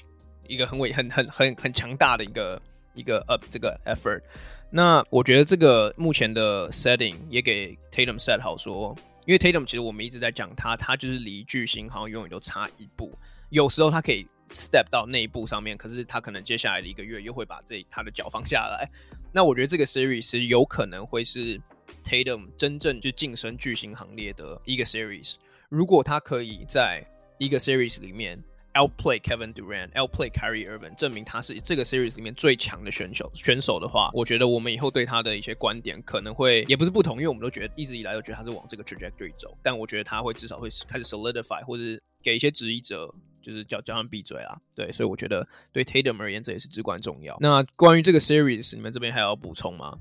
[0.47, 2.61] 一个很伟、很很很很强大的一个
[2.93, 4.21] 一个 up 这个 effort。
[4.69, 8.95] 那我觉得这个目前的 setting 也给 Tatum set 好说，
[9.25, 13.11] 因为 Tatum 其实我们一直在讲他，他就是离巨星好像永远都差一步。
[13.49, 18.89] 有时候他可以 step 到那一步上面，可是他可能接下来的一个月又会把这他的脚放下来。
[19.31, 21.61] 那我觉得这个 series 有可能会是。
[22.03, 25.35] Tatum 真正就晋升巨星行列的一个 series，
[25.69, 27.05] 如果他可以在
[27.37, 28.41] 一个 series 里面
[28.73, 41.83] outplay Kevin Durant，outplay Kyrie Irving，证明他是这个 series 里面最强的选手选手的话，我觉得我们以后对他的一些观点可能会也不是不同，因为我们都觉得一直以来都觉得他是往这个 trajectory 走，但我觉得他会至少会开始 solidify，或者
[42.21, 43.09] 给一些质疑者
[43.41, 44.59] 就是叫叫他们闭嘴啦。
[44.75, 47.37] 对，所以我觉得对 Tatum 而言这也是至关重要。
[47.39, 49.97] 那关于这个 series，你们这边还要补充吗？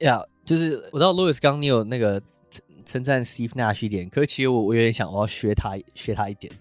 [0.00, 6.52] 呀，yeah, 就是我知道 Louis 刚刚你有那个称称赞 Steve Nash 一点，可是其实我我有点想我要学他学他一点，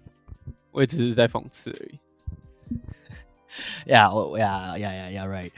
[0.72, 2.00] 我也只是在讽刺而已。
[3.88, 5.52] 呀，我呀呀呀呀，right，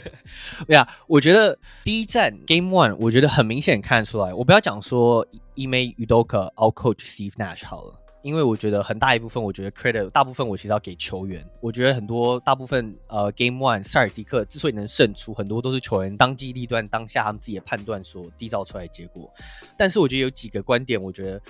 [0.68, 7.94] 呀，yeah, 我觉得第一站 Game One，我觉得很明显看出来，我不要讲说 Ime Udoka out coach Steve Nash 好了。
[8.26, 11.48] 因为我觉得很大一部分，我觉得 credit 大部分我其实要给球员。
[11.60, 19.32] 我觉得很多大部分呃 Game One 塞尔迪克之所以能胜出，很多都是球员当机立断，当下他们自己的判断所缔造出来的结果。
[19.78, 21.40] 但是我觉得有几个观点，我觉得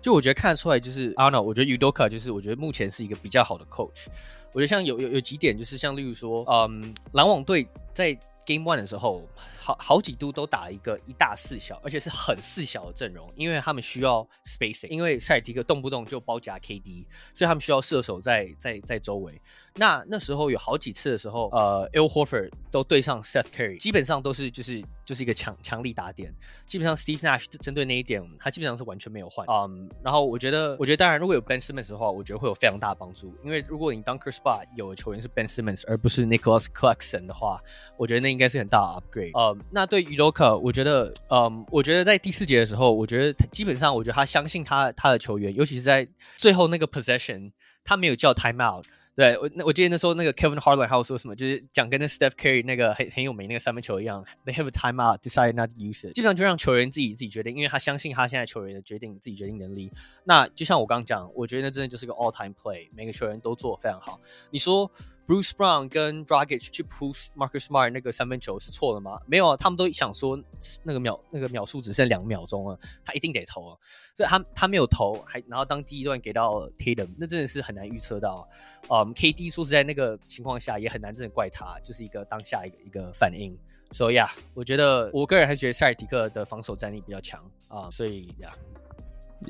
[0.00, 4.06] 就我觉得看得出来，就是 I don't know，我觉得 Udoka 就是我觉得目前是一个比较好的 coach。
[4.52, 8.14] 我觉得像有有有几点，就是像例如说，嗯，篮网队在
[8.46, 9.28] Game One 的时候。
[9.64, 19.40] 好好几度都打一个一大四小，而且是很四小的阵容，因为他们需要 spacing，因为塞尔提克动不动就包夹 KD，所以他们需要射手在在在周围。
[19.76, 26.32] 那那时候有好几次的时候，呃，Al Horford 都对上 Seth Curry，基本上都是就是就是一个强强力打点。
[26.66, 29.46] 基本上 Steve Nash 针对那一点，他基本上是完全没有换。
[29.48, 37.60] 嗯，然后我觉得，我觉得当然如果有 Ben Simmons 的话，我觉得会有非常大的帮助，因为如果你 Dunker Spot 有的球员是 Ben Simmons 而不是 Nicholas Claxton 的话，
[37.96, 39.32] 我觉得那应该是很大的 upgrade。
[39.32, 39.53] 嗯。
[39.70, 47.52] 那对于 Udoka，我觉得，嗯，我觉得在第四节的时候，我觉得基本上，我觉得他相信他他的球员，尤其是在最后那个 possession，
[47.84, 48.84] 他没有叫 timeout。
[49.16, 56.14] 对我，那我记得那时候那个 Kevin Harlan 还有说什么，就是讲跟那 Steph Curry 那个很很有名那个三分球一样，They have a timeout, decide not to use it。
[56.14, 59.92] 基本上就让球员自己自己决定，因为他相信他现在球员的决定自己决定能力。
[60.24, 64.20] 那就像我刚讲，我觉得那真的就是个 all time play，每个球员都做非常好。
[64.50, 64.90] 你说？
[65.26, 69.18] Bruce Brown 跟 Dragic 去 push Marcus Smart 那个三分球是错的吗？
[69.26, 70.38] 没有啊，他们都想说
[70.82, 73.78] 那个秒那个秒数只剩两秒钟了，他一定得投啊，
[74.14, 78.46] 所以他他没有投，还然后当第一段给到 Tatum，那真的是很难预测到。
[78.90, 83.56] 嗯，KD 说实在那个情况下也很难真的怪他，就是一个当下一个一个反应。
[83.92, 88.54] 所以呀，我觉得我个人还觉得塞尔迪克的防守战力比较强啊，所以呀。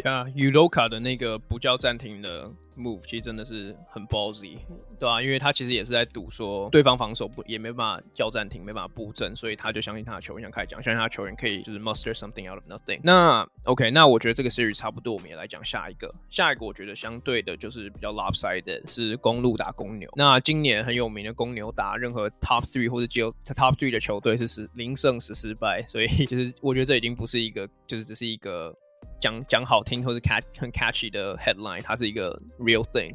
[0.03, 4.57] 呀，Udoka 的那个不叫暂停的 move，其实真的是很 ballsy，
[4.99, 12.99] 对啊，因为他其实也是在赌说对方防守不也没办法叫暂停，没办法布阵，所以他就相信他的球员，想开始讲，相信他的球员可以就是 muster something out of nothing。
[13.05, 16.13] 那 OK，那我觉得这个 series 差不多，我们也来讲下一个。
[16.29, 20.11] 下一个我觉得相对的就是比较 lopsided，是公鹿打公牛。
[20.17, 28.75] 那今年很有名的公牛打任何 top three 或者只有 top three 的球队是十零胜十失败，所以其实我觉得这已经不是一个，就是只是一个。
[29.21, 33.15] 讲讲好听或是 catch 很 catchy 的 headline，它是一个 real thing。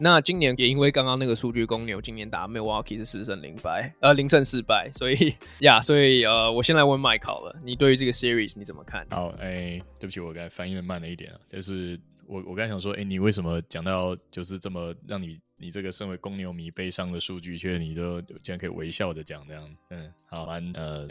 [0.00, 9.04] 那今年也因为刚刚那个数据，公牛今年打 Milwaukee 是四胜零败，呃零胜四败，所以呀，所以呃，我先来问 Mike 好了，你对于这个 series 你怎么看？
[9.10, 11.98] 好，哎、对不起，我刚才反应的慢了一点啊，就是
[12.28, 15.40] 我我刚想说，哎、你为什么讲到就是这么让你？
[15.60, 21.04] 你这个身为公牛迷悲伤的数据，却你都竟然可以微笑着讲这样，嗯，好，蛮呃，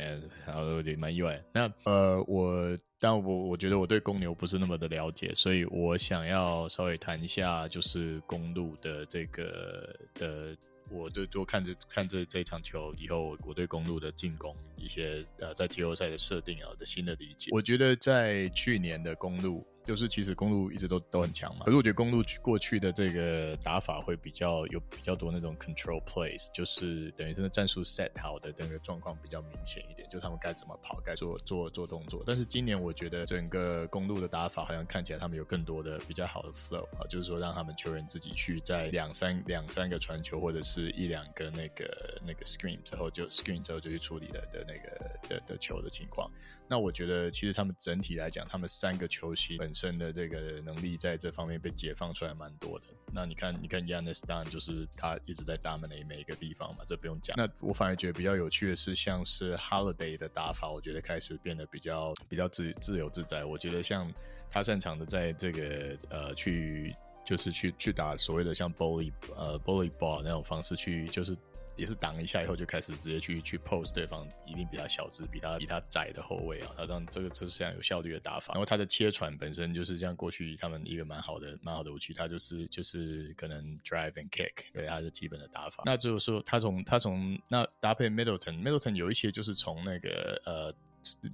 [0.45, 1.43] 然后有点蛮意外。
[1.53, 10.55] 那呃，我但我我觉得我对公牛不是那么的了解，所以我想要稍微谈一下，就是公路的这个的，
[10.89, 17.49] 我就多看这看这这场球以后，我对公路的进攻一些呃在季后赛的设定啊的新的理解。
[17.51, 19.67] 我觉得在去年的公路。
[19.87, 32.21] 就是其实公路一直都都很强嘛，可是我觉得公路过去的这个打法会比较有比较多那种 control plays，就是等于真的战术 set 好的那个状况比较明显一点，就他们该怎么跑，该做做做动作。
[32.25, 46.29] 但是今年我觉得整个公路的打法好像看起来他们有更多的比较好的 flow 啊，就是说让他们球员自己去在两三两三个传球或者是一两个那个那个 screen 之后就 screen 之后就去处理了的那个的的球的情况。
[46.69, 52.85] 那我觉得其实他们整体来讲，他们三个球星本身的这个能力在这方面被解放出来蛮多的。
[53.13, 57.37] 那你看，你看 y a n n i s 当然就是他一直在 dominate 每一个地方嘛，这不用讲。
[57.37, 63.45] 那我反而觉得比较有趣的是，像是 Holiday 的打法，我觉得开始变得比较比较自自由自在。
[63.45, 64.11] 我觉得像
[64.49, 71.37] 他擅长的在这个呃去就是去去打所谓的像 bully 呃 bully ball 那种方式去就是。
[71.77, 78.53] 也是挡一下以后就开始直接去去 pose 对方，一定比他小只、比他比他窄的后卫啊，他让这个就是这样有效率的打法。
[78.53, 85.83] 然后他的切传本身就是像过去他们一个蛮好的蛮好的武器，他就是就是可能 drive and kick，对，他的基本的打法。
[85.85, 90.73] 那就是说他从他从那搭配 Middleton，Middleton 有一些就是从那个呃。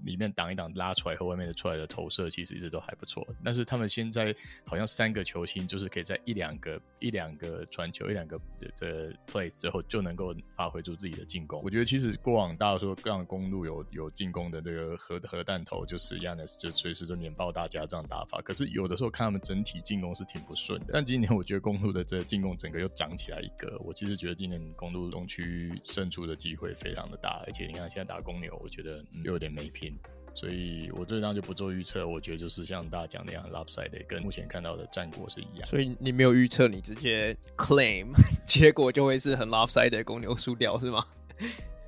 [0.04, 8.40] 里面挡一挡拉出来和外面的出来的投射其实一直都还不错，但是他们现在好像三个球星就是可以在一两个一两个传球一两个
[8.78, 11.62] 的 plays 之后就能够发挥出自己的进攻。
[11.64, 20.88] 我觉得其实过往大家说让公路有有进攻的这个核核弹头就是 Giannis 就随时就碾爆大家这样打法，可是有的时候看他们整体进攻是挺不顺的。
[20.94, 29.70] 但今年我觉得公路的这进攻整个又涨起来一个，我其实觉得今年公路东区胜出的机会非常的大，而且你看现在打公牛，我觉得又有点没。
[29.74, 29.98] 拼，
[30.36, 32.08] 所以我这张就不做预测。
[32.08, 35.68] 我觉得就是像大家讲那样，lopsided 跟目前看到的战果是一样。
[35.68, 38.10] 所以你没有预测，你直接 claim，
[38.46, 41.06] 结果就会是很 lopsided，公牛输掉是吗？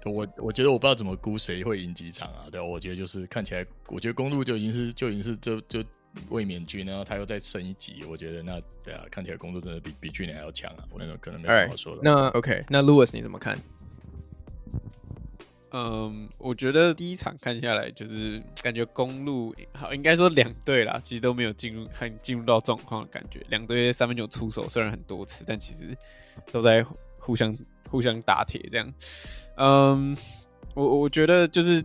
[0.05, 2.45] 我我觉得我不知道怎么估谁会赢几场啊。
[2.51, 5.83] 对，我觉得就是看起来，我觉得公路就已经是就已经是就就
[6.29, 8.03] 卫冕军，然后他又再升一级。
[8.05, 10.83] 我觉得那对啊，看起来公鹿真的比比去年还要强啊。
[10.91, 12.01] 我那种可能没什么好说的。
[12.01, 13.57] Right, 那 OK，那 Lewis 你怎么看？
[15.77, 23.45] 嗯，我觉得第一场看下来，就是 感觉公路好，应该说两队啦，其实都没有进入很进入到状况的感觉。
[23.49, 25.93] 两队三分球出手虽然很多次，但其实
[26.49, 26.81] 都在
[27.19, 27.53] 互相
[27.89, 28.93] 互相打铁这样。
[29.57, 30.15] 嗯，
[30.75, 31.83] 我我觉得就是。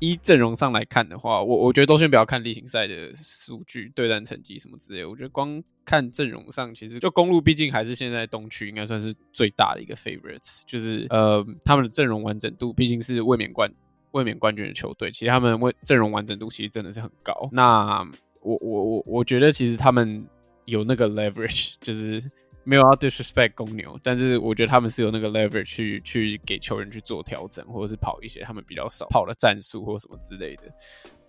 [0.00, 5.04] 依阵容上来看的话，我我觉得都先不要看例行赛的数据、对战成绩什么之类。
[5.04, 13.70] 我觉得光看阵容上，其实就公路毕竟还是现在东区应该算是最大的一个 favorites，就是呃他们的阵容完整度毕竟是卫冕冠
[14.10, 17.48] 卫冕冠军的球队，其实他们卫阵容完整度其实真的是很高。
[17.52, 18.02] 那
[18.40, 20.26] 我我我我觉得其实他们
[20.64, 22.22] 有那个 leverage，就是。
[22.62, 30.62] 没有要 disrespect 公牛，但是我觉得他们是有那个 leverage 去去给球员去做调整，或者是跑一些他们比较少跑的战术或什么之类的。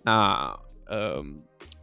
[0.02, 0.54] 那
[0.86, 1.24] 呃，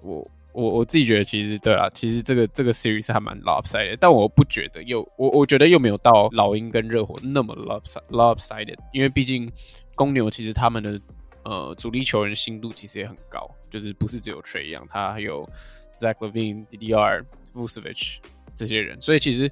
[0.01, 9.51] 我我我自己觉得其实对啦，其实这个这个 series 还蛮 lopsided，但我不觉得又我我觉得又没有到老鹰跟热火那么 lopsided 因为毕竟
[9.95, 11.01] 公牛其实他们的
[11.43, 15.49] 呃主力球员新度其实也很高，就是不是只有 Trey，一样他还有
[15.95, 18.19] Zach Levine、DDR、Vucevic。
[18.59, 19.49] 这些人，所以其实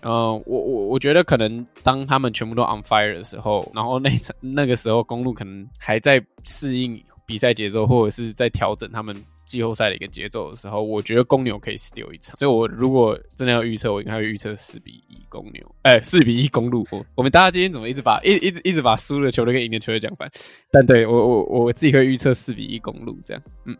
[0.00, 12.36] 呃，我我我觉得可能当他们全部都 on fire 的时候，然后那场 那个时候公路可能还在适应比赛节奏，或者是在调整他们季后赛的一个节奏的时候，我觉得公牛可以 steal 一场。
[12.36, 16.84] 所以，我如果真的要预测，我应该会预测四比一公牛，哎、欸，四比一公路。
[16.90, 20.28] 我我们大家今天怎么一直把 一一直一直把输的球队跟赢的球队讲反？
[20.72, 23.42] 但对我我我自己会预测四比一公路这样。
[23.66, 23.76] 嗯，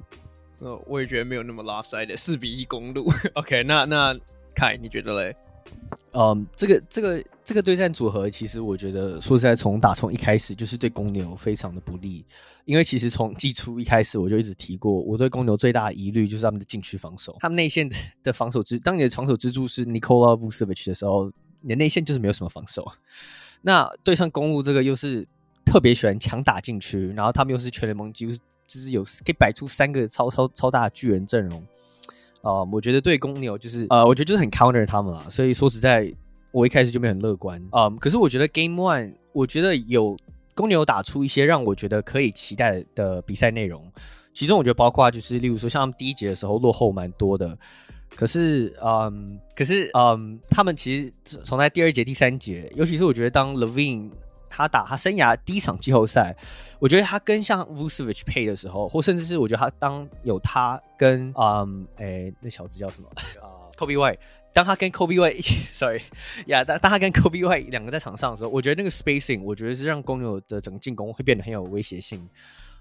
[0.61, 3.09] 呃，我也觉得没有那么 lopsided，四比一公路。
[3.35, 4.17] OK，那那
[4.55, 5.37] 凯你觉得嘞？
[6.13, 12.25] 嗯，这个这个这个对战组合，其实我觉得说实在，从打从一开始就是对公牛非常的不利。
[12.65, 17.37] 因为其实从季初一开始，我就一直提过，我对公牛最大的疑虑就是他们的禁区防守。
[17.41, 17.89] 他们内线
[18.23, 22.87] 的防守支，当你的防守支柱是 Nikola Vucevic 的时候，你的内线就是没有什么防守。
[23.63, 25.27] 那对上公鹿这个又是
[25.65, 28.33] 特别喜欢强打禁区，然后他们又是全联盟几乎
[28.69, 31.65] 就是有可以摆出三个超超超大的巨人阵容。
[32.43, 35.31] 啊、呃，我觉得对公牛就是呃，我觉得就是很 counter 他们了。
[35.31, 36.13] 所以说实在，
[36.51, 37.91] 我一开始就没有很乐观啊、呃。
[38.01, 40.17] 可是我觉得 Game One，我觉得有
[40.55, 43.91] 公牛打出一些让我觉得可以期待的比赛内容。
[44.35, 47.57] 其中我觉得包括就是，例如说像他们第一节的时候落后蛮多的，
[48.17, 51.13] 可是嗯，可是嗯，他们其实
[51.45, 54.11] 从在第二节、第三节，尤其是我觉得当 LaVine
[54.55, 56.37] 他打他生涯第一场季后赛。
[56.79, 63.09] 我觉得他跟像 Vucevic 配的时候，或甚至是我觉得他当有他跟嗯，诶、那小子叫什么
[63.41, 64.19] 啊 Kobe Y，
[64.53, 66.03] 当他跟 Kobe Y 一起， sorry，
[66.47, 72.29] 呀，当当他跟 Kobe Y 两个在场上的时候，我觉得那个 spacing，我觉得是让公牛的整个进攻会变得很有威胁性。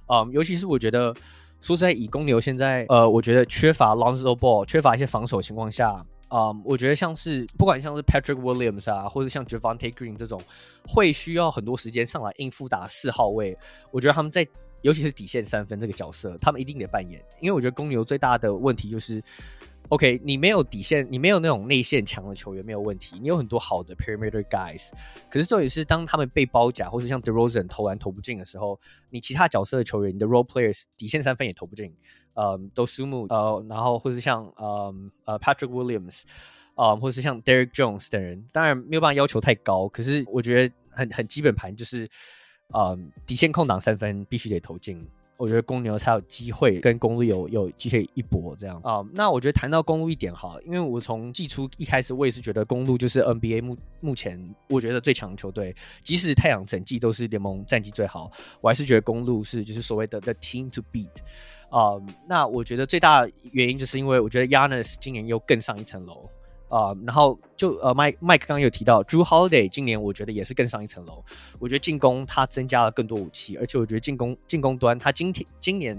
[0.07, 1.13] 嗯，尤其是我觉得
[1.61, 6.03] 说实在，以公牛现在呃，我觉得缺乏 Lonzo Ball，缺乏一些防守情况下。
[6.33, 10.41] 嗯我觉得像是不管像是 Patrick Williams 啊，或者像 Javonte Green 这种，
[10.87, 13.57] 会需要很多时间上来应付打四号位。
[13.91, 14.47] 我觉得他们在
[14.81, 17.21] 尤其是底线三分这个角色，他们一定得扮演。
[17.41, 19.21] 因为我觉得公牛最大的问题就是
[19.89, 24.89] ，OK，你没有底线，你没有那种内线强的球员没有问题，你有很多好的 Perimeter Guys。
[25.29, 31.93] 可是重点是，当他们被包夹，或是像 DeRozan 投篮投不进的时候，你其他角色的球员，你的 Role Players 底线三分也投不进。
[32.33, 34.93] 呃，Dosunmu，呃，然后或者是像呃
[35.25, 36.23] 呃 Patrick Williams，
[36.75, 42.07] 呃，或者是像 Derrick Jones 等人，当然没有办法要求太高，可是我觉得很很基本盘就是，
[42.69, 45.05] 呃，底线空档三分必须得投进。
[45.37, 61.09] 我觉得公牛才有机会跟公鹿有有机会一搏这样啊、那我觉得谈到公路一点哈，因为我从季初一开始我也是觉得公路就是 NBA 目目前我觉得最强球队，即使太阳整季都是联盟战绩最好，我还是觉得公路是就是所谓的 the team to beat。
[61.71, 61.95] 啊、
[62.27, 66.29] 那我觉得最大原因就是因为我觉得 Yannis 今年又更上一层楼
[66.67, 71.23] 啊、然后就呃，Mike Mike 刚刚有提到，Drew Holiday 今年我觉得也是更上一层楼。
[71.59, 75.97] 我觉得进攻他增加了更多武器，而且我觉得进攻进攻端他今天今年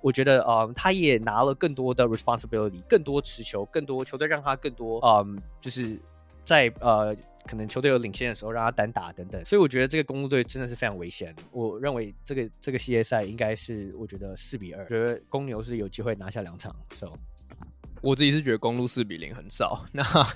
[0.00, 5.26] 我觉得呃，他也拿了更多的 responsibility，更多持球，更多球队让他更多、呃，
[5.60, 5.98] 就是
[6.44, 7.16] 在呃。
[7.46, 11.34] 可能球队有领先的时候，让他单打等等，所以我觉得这个公路队真的是非常危险。
[11.52, 16.74] 我认为这个这个系列赛应该是，我觉得四比二，觉得公牛是有机会拿下两场。
[16.90, 17.12] So，
[18.02, 19.86] 我自己是觉得公路四比零很少。
[19.92, 20.26] 那呀，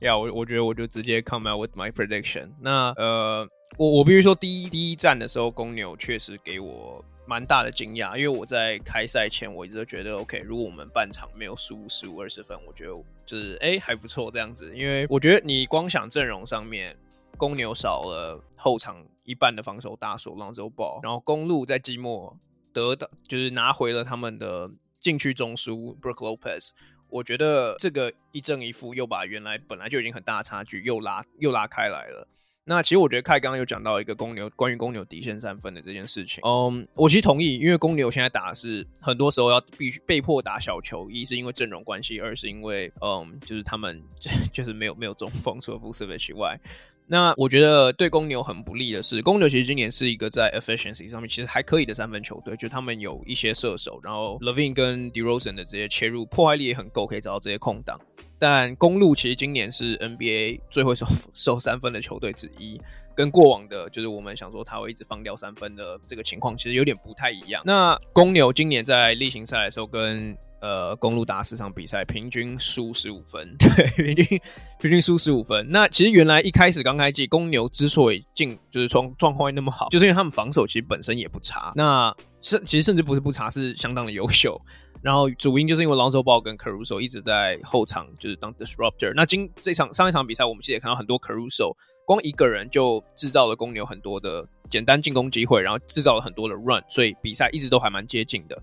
[0.12, 2.50] yeah, 我我觉得我就直接 come out with my prediction。
[2.60, 7.04] 那呃，我我必须说，第一第一站的时候，公牛确实给我。
[7.26, 12.92] 蛮大的惊讶，因为我在开赛前我一直都觉得，OK，如果我们半场没有输十五二十分，我觉得
[13.24, 14.72] 就是哎、还不错这样子。
[14.76, 16.96] 因为我觉得你光想阵容上面，
[17.36, 22.38] 公牛少了后场一半的防守大锁 Lonzo Ball，然后公鹿在季末
[22.72, 26.70] 得到就是拿回了他们的禁区中枢 Brook Lopez，
[27.08, 32.28] 我觉得这个一正一负又把原来本来就已经很大的差距又拉又拉开来了。
[32.68, 44.02] 那其实我觉得凯刚刚有讲到一个公牛关于公牛底线三分的这件事情，嗯，我其实同意，因为公牛现在打的是很多时候要必须被迫打小球，一是因为阵容关系，二是因为嗯，就是他们
[44.52, 46.58] 就是没有没有中锋，除了 Vucevic 以外。
[47.06, 57.96] 那我觉得对公牛很不利的是，公牛其实今年是一个在 efficiency 上面其实还可以的三分球队，就他们有一些射手，然后 Levine 跟 DeRozan 的这些切入破坏力也很够，可以找到这些空档。
[58.38, 62.80] 但公鹿其实今年是 NBA 最会守守三分的球队之一，
[63.14, 67.62] 跟过往的就是我们想说他会一直放掉三分的这个情况，其实有点不太一样。
[67.64, 74.40] 那公牛今年在例行赛的时候跟呃，公鹿打四场比赛，平均输十五分， 对，平均
[74.80, 75.64] 平均输十五分。
[75.70, 81.72] 那其实原来一开始刚开季，公牛之所以进就是状状况会那么好，就是因为他们防守其实本身也不差。
[81.76, 84.60] 那甚其实甚至不是不差，是相当的优秀。
[85.06, 89.12] 然后主因就是因为 Lonzo Ball 跟 Caruso 一直在后场就是当 disruptor。
[89.14, 98.60] 那今这场上一场比赛，我们其实也看到很多 Caruso 光一个人就制造了公牛很多的简单进攻机会，然后制造了很多的 run，所以比赛一直都还蛮接近的。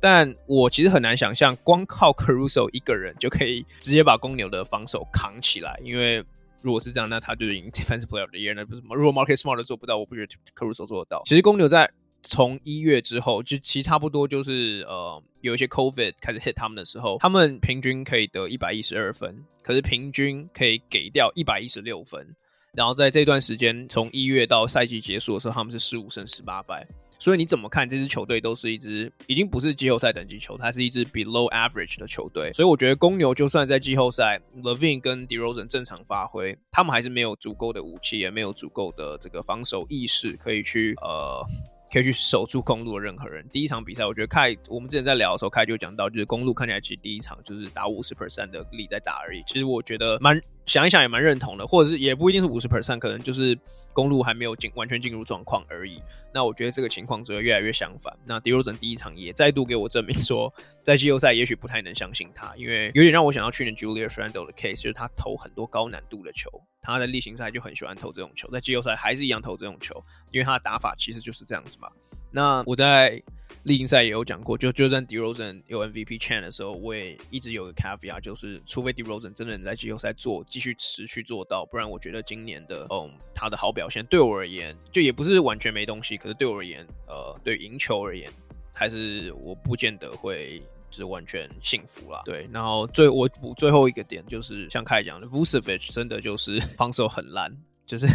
[0.00, 5.78] 但我其实很难想象，光靠 Caruso 一个人就可以直接把公牛的防守扛起来。
[5.84, 6.24] 因为
[6.62, 8.80] 如果是这样，那他就是赢 Defensive Player of the Year，那不是？
[8.96, 11.22] 如果 Marcus Smart 做不到，我不觉得 Caruso 做得到。
[11.26, 11.90] 其实公牛在
[12.22, 22.26] 从一月之后，就其实差不多就是呃有一些 COVID 开始 hit 他们的时候，他们平均可以得一百一十二分，可是平均可以给掉一百一十六分。
[22.74, 26.86] 然后在这段时间，从一月到赛季结束的时候，他们是十五胜十八败。
[27.18, 32.52] 所以你怎么看这支球队都是一支已经不是季后赛等级球，它是一支 below average 的球队。
[32.52, 41.44] 所以我觉得公牛就算在季后赛，Levine 跟 DeRozan 正常发挥，他们还是没有足够的武器，也没有足够的这个防守意识，可以去呃。
[41.92, 43.46] 可以去守住公路的任何人。
[43.50, 49.42] 第一场比赛，我觉得凯，我们之前在聊的时候，凯就讲到，就是公路看起来其实第一场就是打五十 percent 的力在打而已。
[49.46, 53.58] 其实我觉得蛮想一想也蛮认同的，或者是也不一定是五十 percent，可能就是
[53.92, 56.00] 公路还没有进完全进入状况而已。
[56.32, 58.16] 那我觉得这个情况只会越来越相反。
[58.24, 60.52] 那 DeRozan 第一场也再度给我证明说，
[60.82, 66.48] 在季后赛也许不太能相信他，因为有点让我想到去年 Julius Randle 的 case，就是他投很多高难度的球。
[66.80, 71.88] 他在例行赛就很喜欢投这种球，在季后赛还是一样投这种球，因为他的打法其实就是这样子嘛。
[72.32, 73.22] 那我在
[73.64, 88.30] 例行赛也有讲过，就就算 DeRozan 有 MVP c h a n 的时候，我也一直有个 caveat，就是除非 DeRozan 真的能在季后赛做继续持续做到，不然我觉得今年的嗯他的好表现对我而言，就也不是完全没东西，可是对我而言，呃，对赢球而言，
[88.72, 90.62] 还是我不见得会。
[90.94, 92.46] 是完全幸福啦，对。
[92.52, 97.50] 然后最我补最后一个点就是，像凯讲的，Vucevic 真的就是 防守很烂，
[97.86, 98.06] 就是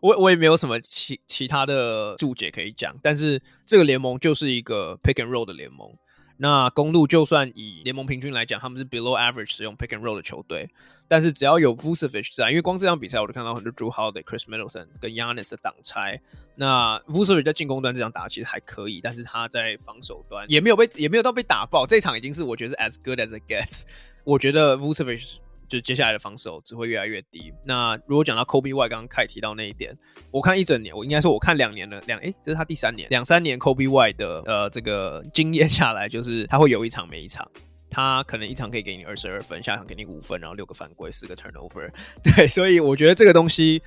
[0.00, 5.90] 我我也没有什么其其他的注解可以讲，但是这个联盟就是一个 pick and roll 的联盟。
[6.42, 10.70] 那公鹿就算以联盟平均来讲，他们是 below average 使用 pick and roll 的球队，
[11.06, 16.18] 但是只要有 Vucevic 在，因为光这场比赛我就看到很多 Jrue Holiday、Chris Middleton 跟 Giannis 的挡拆。
[16.56, 21.86] 那 Vucevic 在进攻端这场打其实还可以，但是他在防守端也没有被也没有到被打爆。
[21.86, 23.82] 这场已经是我觉得是 as good as it gets。
[24.24, 25.34] 我觉得 Vucevic。
[25.70, 27.50] 就接下来的防守只会越来越低。
[27.64, 29.96] 那如果讲到 Kobe Y，刚刚刚凯提到那一点，
[30.32, 37.48] 我看一整年，我应该说我看两年了，两诶、这是他第三年，两三年 Kobe Y 的呃这个经验下来，就是他会有一场没一场，
[37.88, 41.88] 他可能一场可以给你二十二分，下场给你五分，然后六个犯规，四个 turnover。
[42.22, 43.80] 对，所以我觉得这个东西。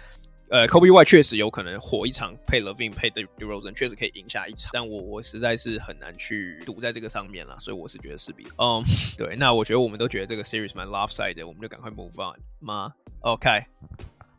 [0.50, 8.46] 呃，Kobe White 确实有可能火一场配 Levine 配 DeRozan，确实可以赢下一场，但我我实在是很难去赌在这个上面了，所以我是觉得四比。
[8.58, 8.84] 嗯，
[9.18, 13.50] 对，那我觉得我们都觉得这个 series 蛮 lopsided 的，我们就赶快 move on 吗？OK，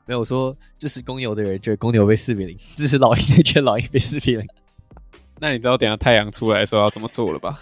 [0.07, 4.46] 没有说支持公牛的人觉得公牛被四比零，支持老鹰的觉得老鹰被四比零。
[5.40, 7.61] 那你知道等下太阳出来的时候要怎么做了吧？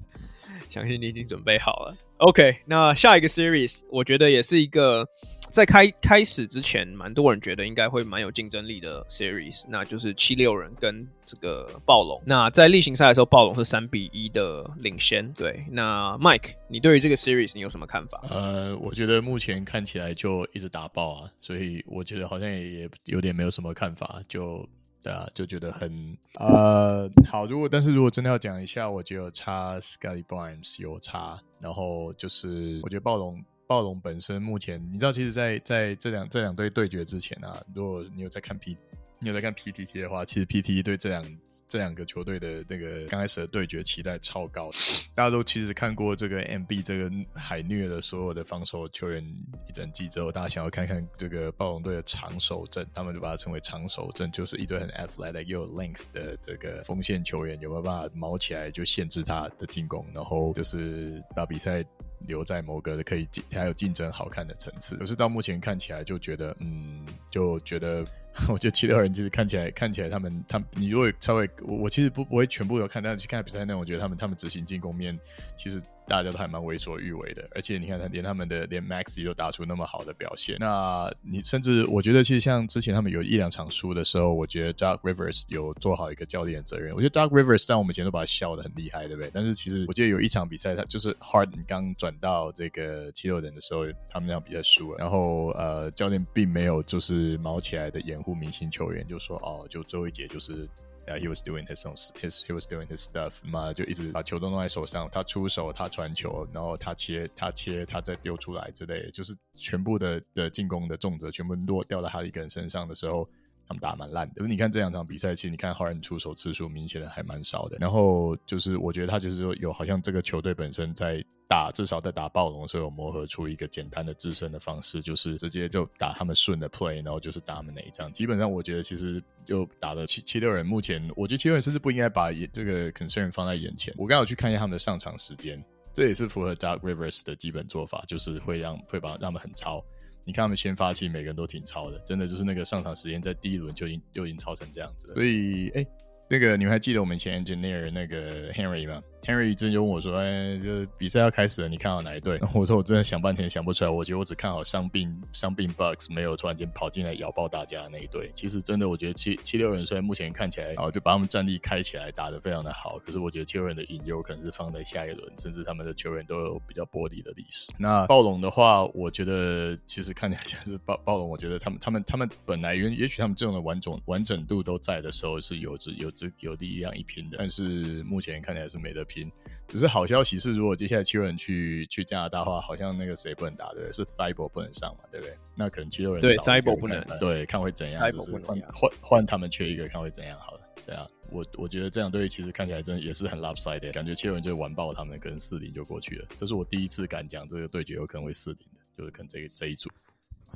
[0.70, 1.94] 相信你已经准备好了。
[2.22, 5.06] OK，那下一个 series 我觉得也是一个。
[5.50, 12.18] 在开开始之前，蛮多人觉得应该会蛮有竞争力的 series，那就是七六人跟这个暴龙。
[12.24, 15.30] 那在例行赛的时候，暴龙是三比一的领先。
[15.34, 18.22] 对，那 Mike，你对于这个 series 你有什么看法？
[18.30, 24.66] 呃，我觉得目前看起来就一直打爆啊，所以我觉得好像也也有点没有什么看法，就
[25.02, 27.46] 对啊，就觉得很呃好。
[27.46, 33.42] 如果但是如果真的要讲一下，我觉得有差 Scottie Barnes 有差，然后就是我觉得暴龙。
[33.64, 38.76] 暴龙本身目前，你知道，其实在，在在这两这两队对决之前啊，如果你有在看 P，
[39.18, 41.24] 你有在看 PTT 的话，其实 PTT 对这两
[41.72, 44.70] 这两个球队的那个刚开始的对决期待超高。
[45.16, 49.24] 大家都其实看过这个 MB 这个海虐的所有的防守球员
[49.66, 61.82] 一整季之后，大家想要看看这个暴龙队的长手阵，他们就把它称为长手阵，就是一堆很 athletic 又有 length 的这个锋线球员，有没有办法毛起来就限制他的进攻，然后就是把比赛。
[62.28, 68.06] 留在某个的可以竞还有竞争好看的层次，可是到目前看起来就觉得，嗯，就觉得，
[68.48, 75.18] 我觉得七六人其实看起来看起来他们他们，你如果稍微我我其实不不会全部有看，但是去看比赛那，我觉得他们他们执行进攻面
[75.56, 75.80] 其实。
[76.06, 86.94] 大家都还蛮为所欲为的，而且你看他连他们的连 Maxey 都打出那么好的表现，那你甚至我觉得其实像之前他们有一两场输的时候，我觉得 Doc Rivers 有做好一个教练的责任。
[86.94, 89.30] 我觉得 Doc Rivers 让我们以前都把他笑得很厉害，对不对？
[89.32, 100.68] 但是其实我记得有一场比赛，他就是 Harden 刚转到这个七六人的时候，他们那场比赛输了，然后呃教练并没有就是毛起来的掩护明星球员，就说哦，就最后一节就是。
[101.06, 113.28] 呃，he was doing his own, his he was doing his stuff 嘛，就一直把球都弄在手上，他出手，他传球，然后他切，他切，他再丢出来之类，就是全部的的进攻的重责全部落掉到他一个人身上的时候，
[113.66, 114.34] 他们打蛮烂的。
[114.36, 117.76] 可是你看这两场比赛，其实你看 Harden 出手次数明显的还蛮少的。
[117.80, 121.24] 然后就是我觉得他就是说有好像这个球队本身在。
[121.52, 128.10] 打至少在打暴龙的时候有磨合出一个简单的制胜的方式，就是直接就打他们顺的 play，然后就是打他们哪一仗。
[128.10, 133.92] 基本上我觉得其实就打了七七六人，目前我觉得七六人甚至不应该把这个 concern 放在眼前。
[133.98, 139.84] 我刚好去看一下他们的上场时间，这也是符合 Doc Rivers 的基本做法，就是会让会把让他们很糙。
[140.24, 145.14] 你看他们先发期，每个人都挺糙的，真的就是那个上场时间在第一轮就已经就已经糙成这样子了。
[145.16, 145.86] 所以，哎，
[146.30, 153.90] 那个你们还记得我们前 engineer 那个 Henry 吗？Henry 真就问我说：“哎，就比赛要开始了，你看好哪一队？” 我说：“我真的想半天想不出来。
[153.90, 158.30] 我觉得我只看好伤病伤病 Bucks 没有突然间跑进来咬爆大家的那一队。
[158.34, 162.98] 其实真的，我觉得七七六人虽然目前看起来，然后就把他们战力开起来，打得非常的好。
[162.98, 167.72] 可是我觉得七六人的隐忧可能是放在下一轮，甚至他们的球员都有比较玻璃的历史。
[167.78, 171.28] 那暴龙的话，我觉得其实看起来像是暴暴龙。
[171.28, 179.30] 我觉得他们他们他们本来也也许他们这种的完整完整度都在的时候是有有有有力量一拼的，但是目前看起来是没得拼。
[179.68, 185.36] 只是好消息是，如果接下来七六人去去加拿大的话，好像那个谁不能打对，是 Thybulle 不能上嘛，对不对？
[185.54, 190.38] 那可能七六人对 Thybulle 不能，对，看会怎样，就是换换换他们缺一个，看会怎样。
[190.40, 196.26] 好了，对啊，我我觉得这两队其实看起来真的也是很 lopsided，感觉七六人就完爆他们，可能四零就过去了。
[196.36, 199.88] 这是我第一次敢讲这个对决有可能会四零的，就是可能这这一组。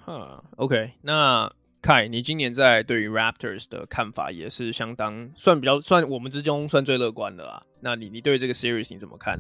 [0.05, 1.51] 哈、huh,，OK，那。
[1.87, 7.63] 凯，你今年在对于 Raptors 的看法也是相当算比较算我们之中算最乐观的啦。
[7.79, 9.39] 那你你对这个 series 你怎么看？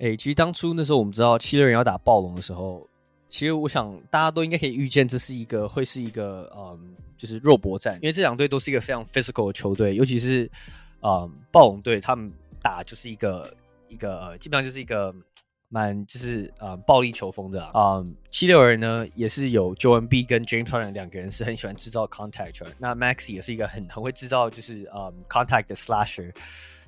[0.00, 2.84] 哎、欸，其实当初那时候我们知道七六人要打暴龙的时候，
[3.28, 10.50] 其实我想大家都应该可以预见这是一个会是一个嗯，就是肉搏战，因为这两队都是一个非常 physical 的球队，尤其是
[11.02, 13.54] 嗯暴龙队，他们打就是一个
[13.88, 15.14] 一个、呃、基本上就是一个。
[15.68, 26.32] 蛮就是呃暴力球风的啊，嗯，七六人呢也是有 j o e n B 跟 James Harden 两个人是很喜欢制造 contact，那 Maxey 也是一个很很会制造就是嗯 contact 的 slasher，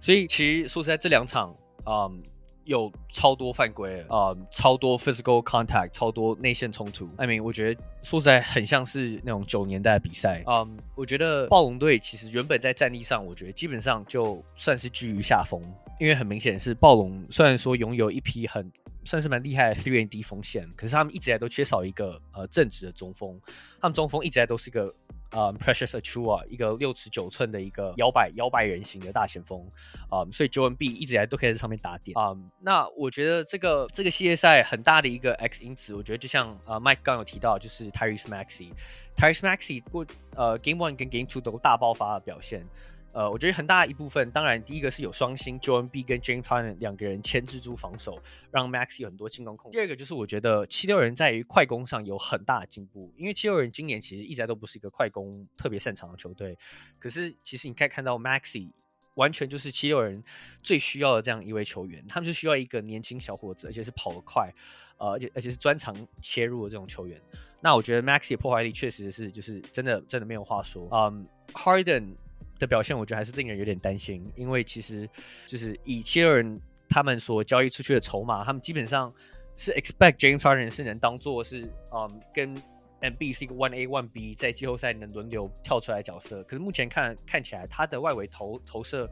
[0.01, 1.55] 所以其实说实在这两场
[1.87, 2.22] 嗯
[2.69, 15.61] 有超多犯规，嗯超多 physical contact，超多内线冲突，I mean 我觉得说实在很像是那种九年代的比赛，嗯我觉得暴龙队其实原本在战力上，我觉得基本上就算是居于下风。
[15.99, 18.71] 因为很明显是暴龙，虽然说拥有一批很
[19.05, 23.37] 算是蛮厉害的 three and D 锋线，可是他们一直以来都缺少一个呃正直的中锋。
[23.81, 24.95] 他们中锋一直以来都是一个
[25.31, 29.61] 呃 Precious Achua 一个六尺九寸的一个摇摆摇摆人形的大前锋
[30.09, 32.39] 啊、呃，所以 Joel Embiid 一直以来都可以在上面打点啊、呃。
[32.61, 42.66] 那我觉得这个这个系列赛很大的一个 X 因子，我觉得就像呃 Mike 刚有提到，就是 Tyrese Maxey，Tyrese Maxey 过呃 Game One 跟 Game Two 都大爆发的表现。
[43.13, 48.17] 呃，我觉得很大一部分，当然第一个是有双星 Joel Embiid 跟 James Harden 两个人牵制住防守，
[48.53, 49.77] 让 Max 有很多进攻控制。
[49.77, 56.57] 第二个就是我觉得七六人在于快攻上有很大的进步，因为七六人今年其实一直都不是一个快攻特别擅长的球队，
[56.99, 58.71] 可是其实你可以看到 Max
[59.15, 60.23] 完全就是七六人
[60.63, 64.53] 最需要的这样一位球员，他们就需要一个年轻小伙子，而且是跑得快，
[64.99, 67.21] 呃，而且而且是专长切入的这种球员。
[67.61, 70.89] 那我觉得 Maxey 的破坏力确实是就是真的真的没有话说。
[70.93, 72.15] 嗯，Harden。
[72.59, 75.09] 的表现，我觉得还是令人有点担心，因为其实
[75.47, 79.13] 就是以七六人他们所交易出去的筹码，他们基本上
[79.57, 82.55] 是 expect James Harden 是能当做是嗯跟
[83.01, 89.09] Embiid 是一个 one A one B 在季后赛能轮流跳出来角色，可是目前看看起来他的外围投投射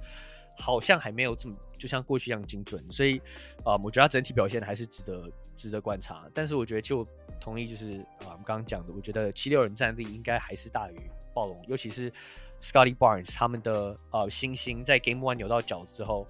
[0.58, 3.20] 好像还没有这么就像过去一样精准，所以
[3.64, 6.28] 啊、我觉得他整体表现还是值得值得观察。
[6.34, 7.06] 但是我觉得就
[7.40, 10.96] 同意就是啊，我们刚刚讲的，我觉得七六人战力应该还是大于
[11.32, 12.12] 暴龙，尤其是。
[12.60, 16.26] Scotty Barnes 他们的呃新星在 Game One 扭到脚之后，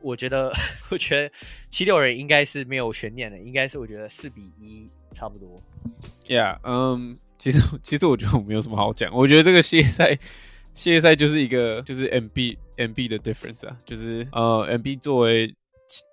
[0.00, 0.52] 我觉得
[0.90, 1.32] 我觉得
[1.70, 5.62] 七六人应该是没有悬念的，应该是我觉得四比一差不多。
[6.26, 10.18] Yeah，嗯、其实其实我觉得我没有什么好讲，我觉得这个系列赛
[10.74, 15.54] 系列赛就是一个就是 MB MB 的 difference 啊，就是呃 MB 作为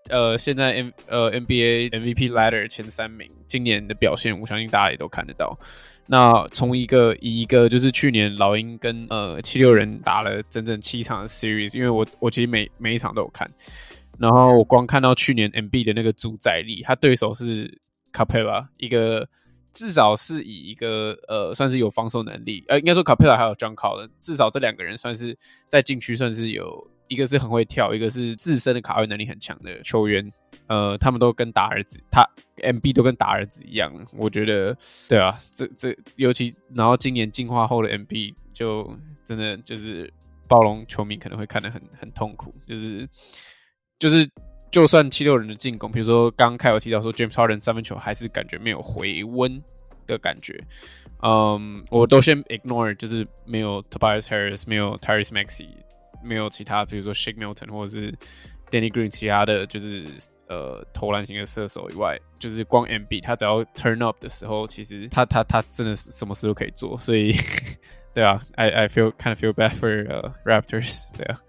[0.10, 5.58] 呃现在 M 呃 NBA MVP ladder 前三名，今年的表现我相信大家也都看得到。
[6.12, 13.48] 那从一个以一个就是去年老鹰跟呃七六人打了整整七场的 series，因为我我其实每每一场都有看，
[14.18, 17.80] 然后我光看到去年 M B 的那个主宰力，他对手是
[18.12, 19.30] Capela，一个
[19.72, 25.38] 至少是以一个呃算是有防守能力，呃应该说 Capela 还有 John c o l l e n 至少这两个人算是
[25.68, 30.32] 在禁区算是有一个是很会跳，一个是自身的卡位能力很强的球员。
[30.70, 32.24] 呃，他们都跟打儿子，他
[32.58, 38.96] MB 都跟打儿子一样，我觉得，对啊，这这尤其，然后今年进化后的 MB 就
[39.26, 40.14] 真的就是
[40.48, 43.10] 暴龙球迷可能会看得很很痛苦，就是
[43.98, 44.30] 就是
[44.70, 49.60] 就算七六人的进攻，比如说刚刚凯有提到说 James Harden 三分球还是感觉没有回温
[50.06, 50.64] 的感觉，
[51.24, 55.70] 嗯，我都先 ignore，就是没有 Tobias Harris，没有 Tyrese Maxey，
[56.24, 58.12] 没有其他，比如说 Shake Milton 或者是
[58.70, 60.06] Danny Green，其他的就是。
[60.50, 67.34] 呃投篮型的射手以外就是光 mb 他只要 turn up 的时候其实他他他真的是什么事都可以做所以
[68.14, 71.40] 对啊 i i feel kind of feel bad for raptors 对啊。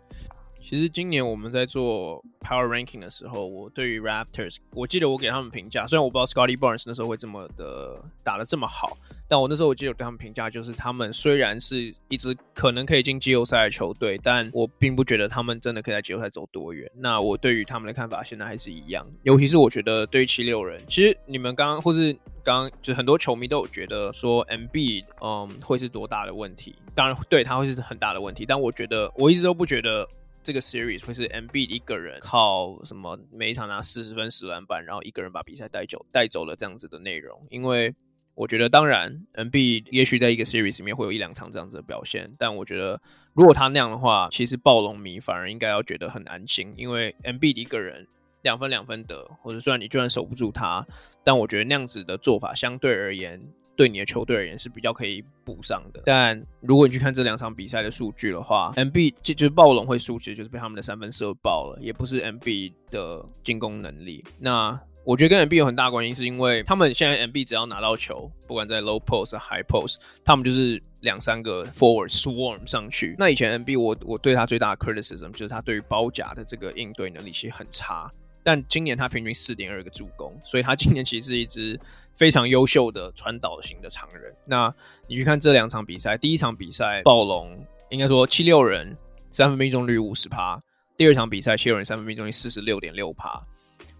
[0.71, 8.97] 其实今年我们在做 Power Ranking 的时候，我对于 Raptors，我记得我给他们评价，虽然我不知道 Scottie Barnes 那时候会这么的打得这么好，
[9.27, 16.89] 但我那时候我记得我对他们评价就是，他们虽然是一支可能可以进季后赛的球队，但我并不觉得他们真的可以在季后赛走多远。
[16.95, 22.13] 那我对于他们的看法现在还是一样，尤其是我觉得对于七六人，其实你们刚刚或是
[22.45, 30.07] 刚刚就很多球迷都有觉得说，M B 嗯会是多大的问题，当然对他会是很大的问题，但我觉得我一直都不觉得。
[30.43, 37.47] 这个 series 会是 M B 一个人靠什么每一场拿四十分十篮板，然后一个人把比赛带走带走了这样子的内容。
[37.51, 37.95] 因为
[38.35, 42.99] 我觉得，当然 Embiid 也许在一个 series 里面会有一两场这样子的表现，但我觉得
[43.35, 48.07] 如果他那样的话，其实暴龙迷反而应该要觉得很安心，因为 Embiid 一个人
[48.43, 50.87] 两分两分得，或者虽然你就算守不住他，
[51.23, 53.43] 但我觉得那样子的做法相对而言。
[53.81, 64.23] 对你的球队而言是比较可以补上的，但如果你去看这两场比赛的数据的话，M B 就就是暴龙会输，其实就是被他们的三分射爆了，也不是 M B 的进攻能力。
[64.39, 73.17] 那我觉得跟 M B 有很大关系，是因为他们现在 M B 只要拿到球，不管在 low post、high post，他们就是两三个 forward swarm 上去。
[73.19, 78.13] 那以前 Embiid 我我对他最大的 criticism 就是他对于包夹的这个应对能力其实很差。
[78.43, 81.79] 但今年他平均四点二个助攻，所以他今年其实是一支
[82.15, 84.35] 非常优秀的传导型的长人。
[84.47, 84.73] 那
[85.07, 87.59] 你去看这两场比赛，第一场比赛暴龙
[87.91, 88.97] 应该说七六人
[89.31, 90.61] 三分命中率五十趴，
[90.97, 93.41] 第二场比赛七六人三分命中率四十六点六趴。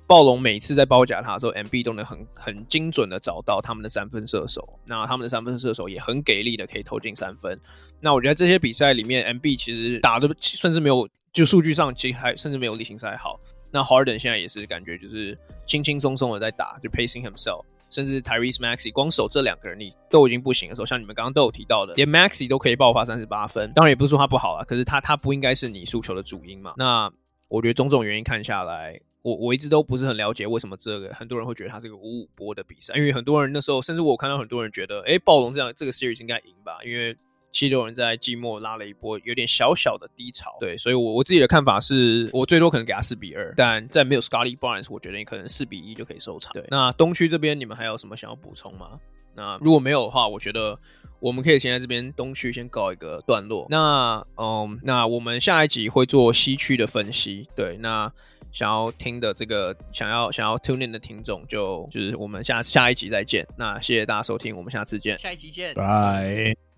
[0.07, 7.57] 暴龙每次在包夹他的时候，MB 都能很很精准的找到他们的三分射手，那他们的三分射手也很给力的可以投进三分。
[8.01, 13.39] 那我觉得这些比赛里面，MB 其实打的甚至没有就数据上其实还甚至没有例行赛好。
[13.71, 26.75] 那 Harden 现在也是感觉就是轻轻松松的在打，就 pacing himself，甚至 Tyrese Maxey 光守这两个人你都已经不行的时候，像你们刚刚都有提到的，连 Maxey 都可以爆发三十八分，当然也不是说他不好啊，可是他他不应该是你输球的主因嘛。
[26.77, 27.11] 那
[27.49, 37.17] 我觉得种种原因看下来，我我一直都不是很了解为什么这个很多人会觉得他是个五五波的比赛，因为很多人那时候甚至我看到很多人觉得，哎，暴龙这样这个 series 应该赢吧，因为。
[37.51, 46.53] 七六人在季末拉了一波有点小小的低潮，对，所以我我自己的看法是，我最多可能给他四比二，但在没有 Scottie Barnes，我觉得你可能四比一就可以收场。
[46.53, 48.99] 对，那东区这边你们还有什么想要补充吗？
[49.35, 50.79] 那如果没有的话，我觉得
[51.21, 53.67] 我们可以先在这边东区先告一个段落。
[53.71, 57.49] 那嗯，那我们下一集会做西区的分析。
[57.55, 58.13] 对，那
[58.53, 63.47] 想要听的这个想要想要 tune in 的听众，就就是我们下下一集再见。
[63.57, 66.70] 那谢谢大家收听，我们下次见，下一集见，拜。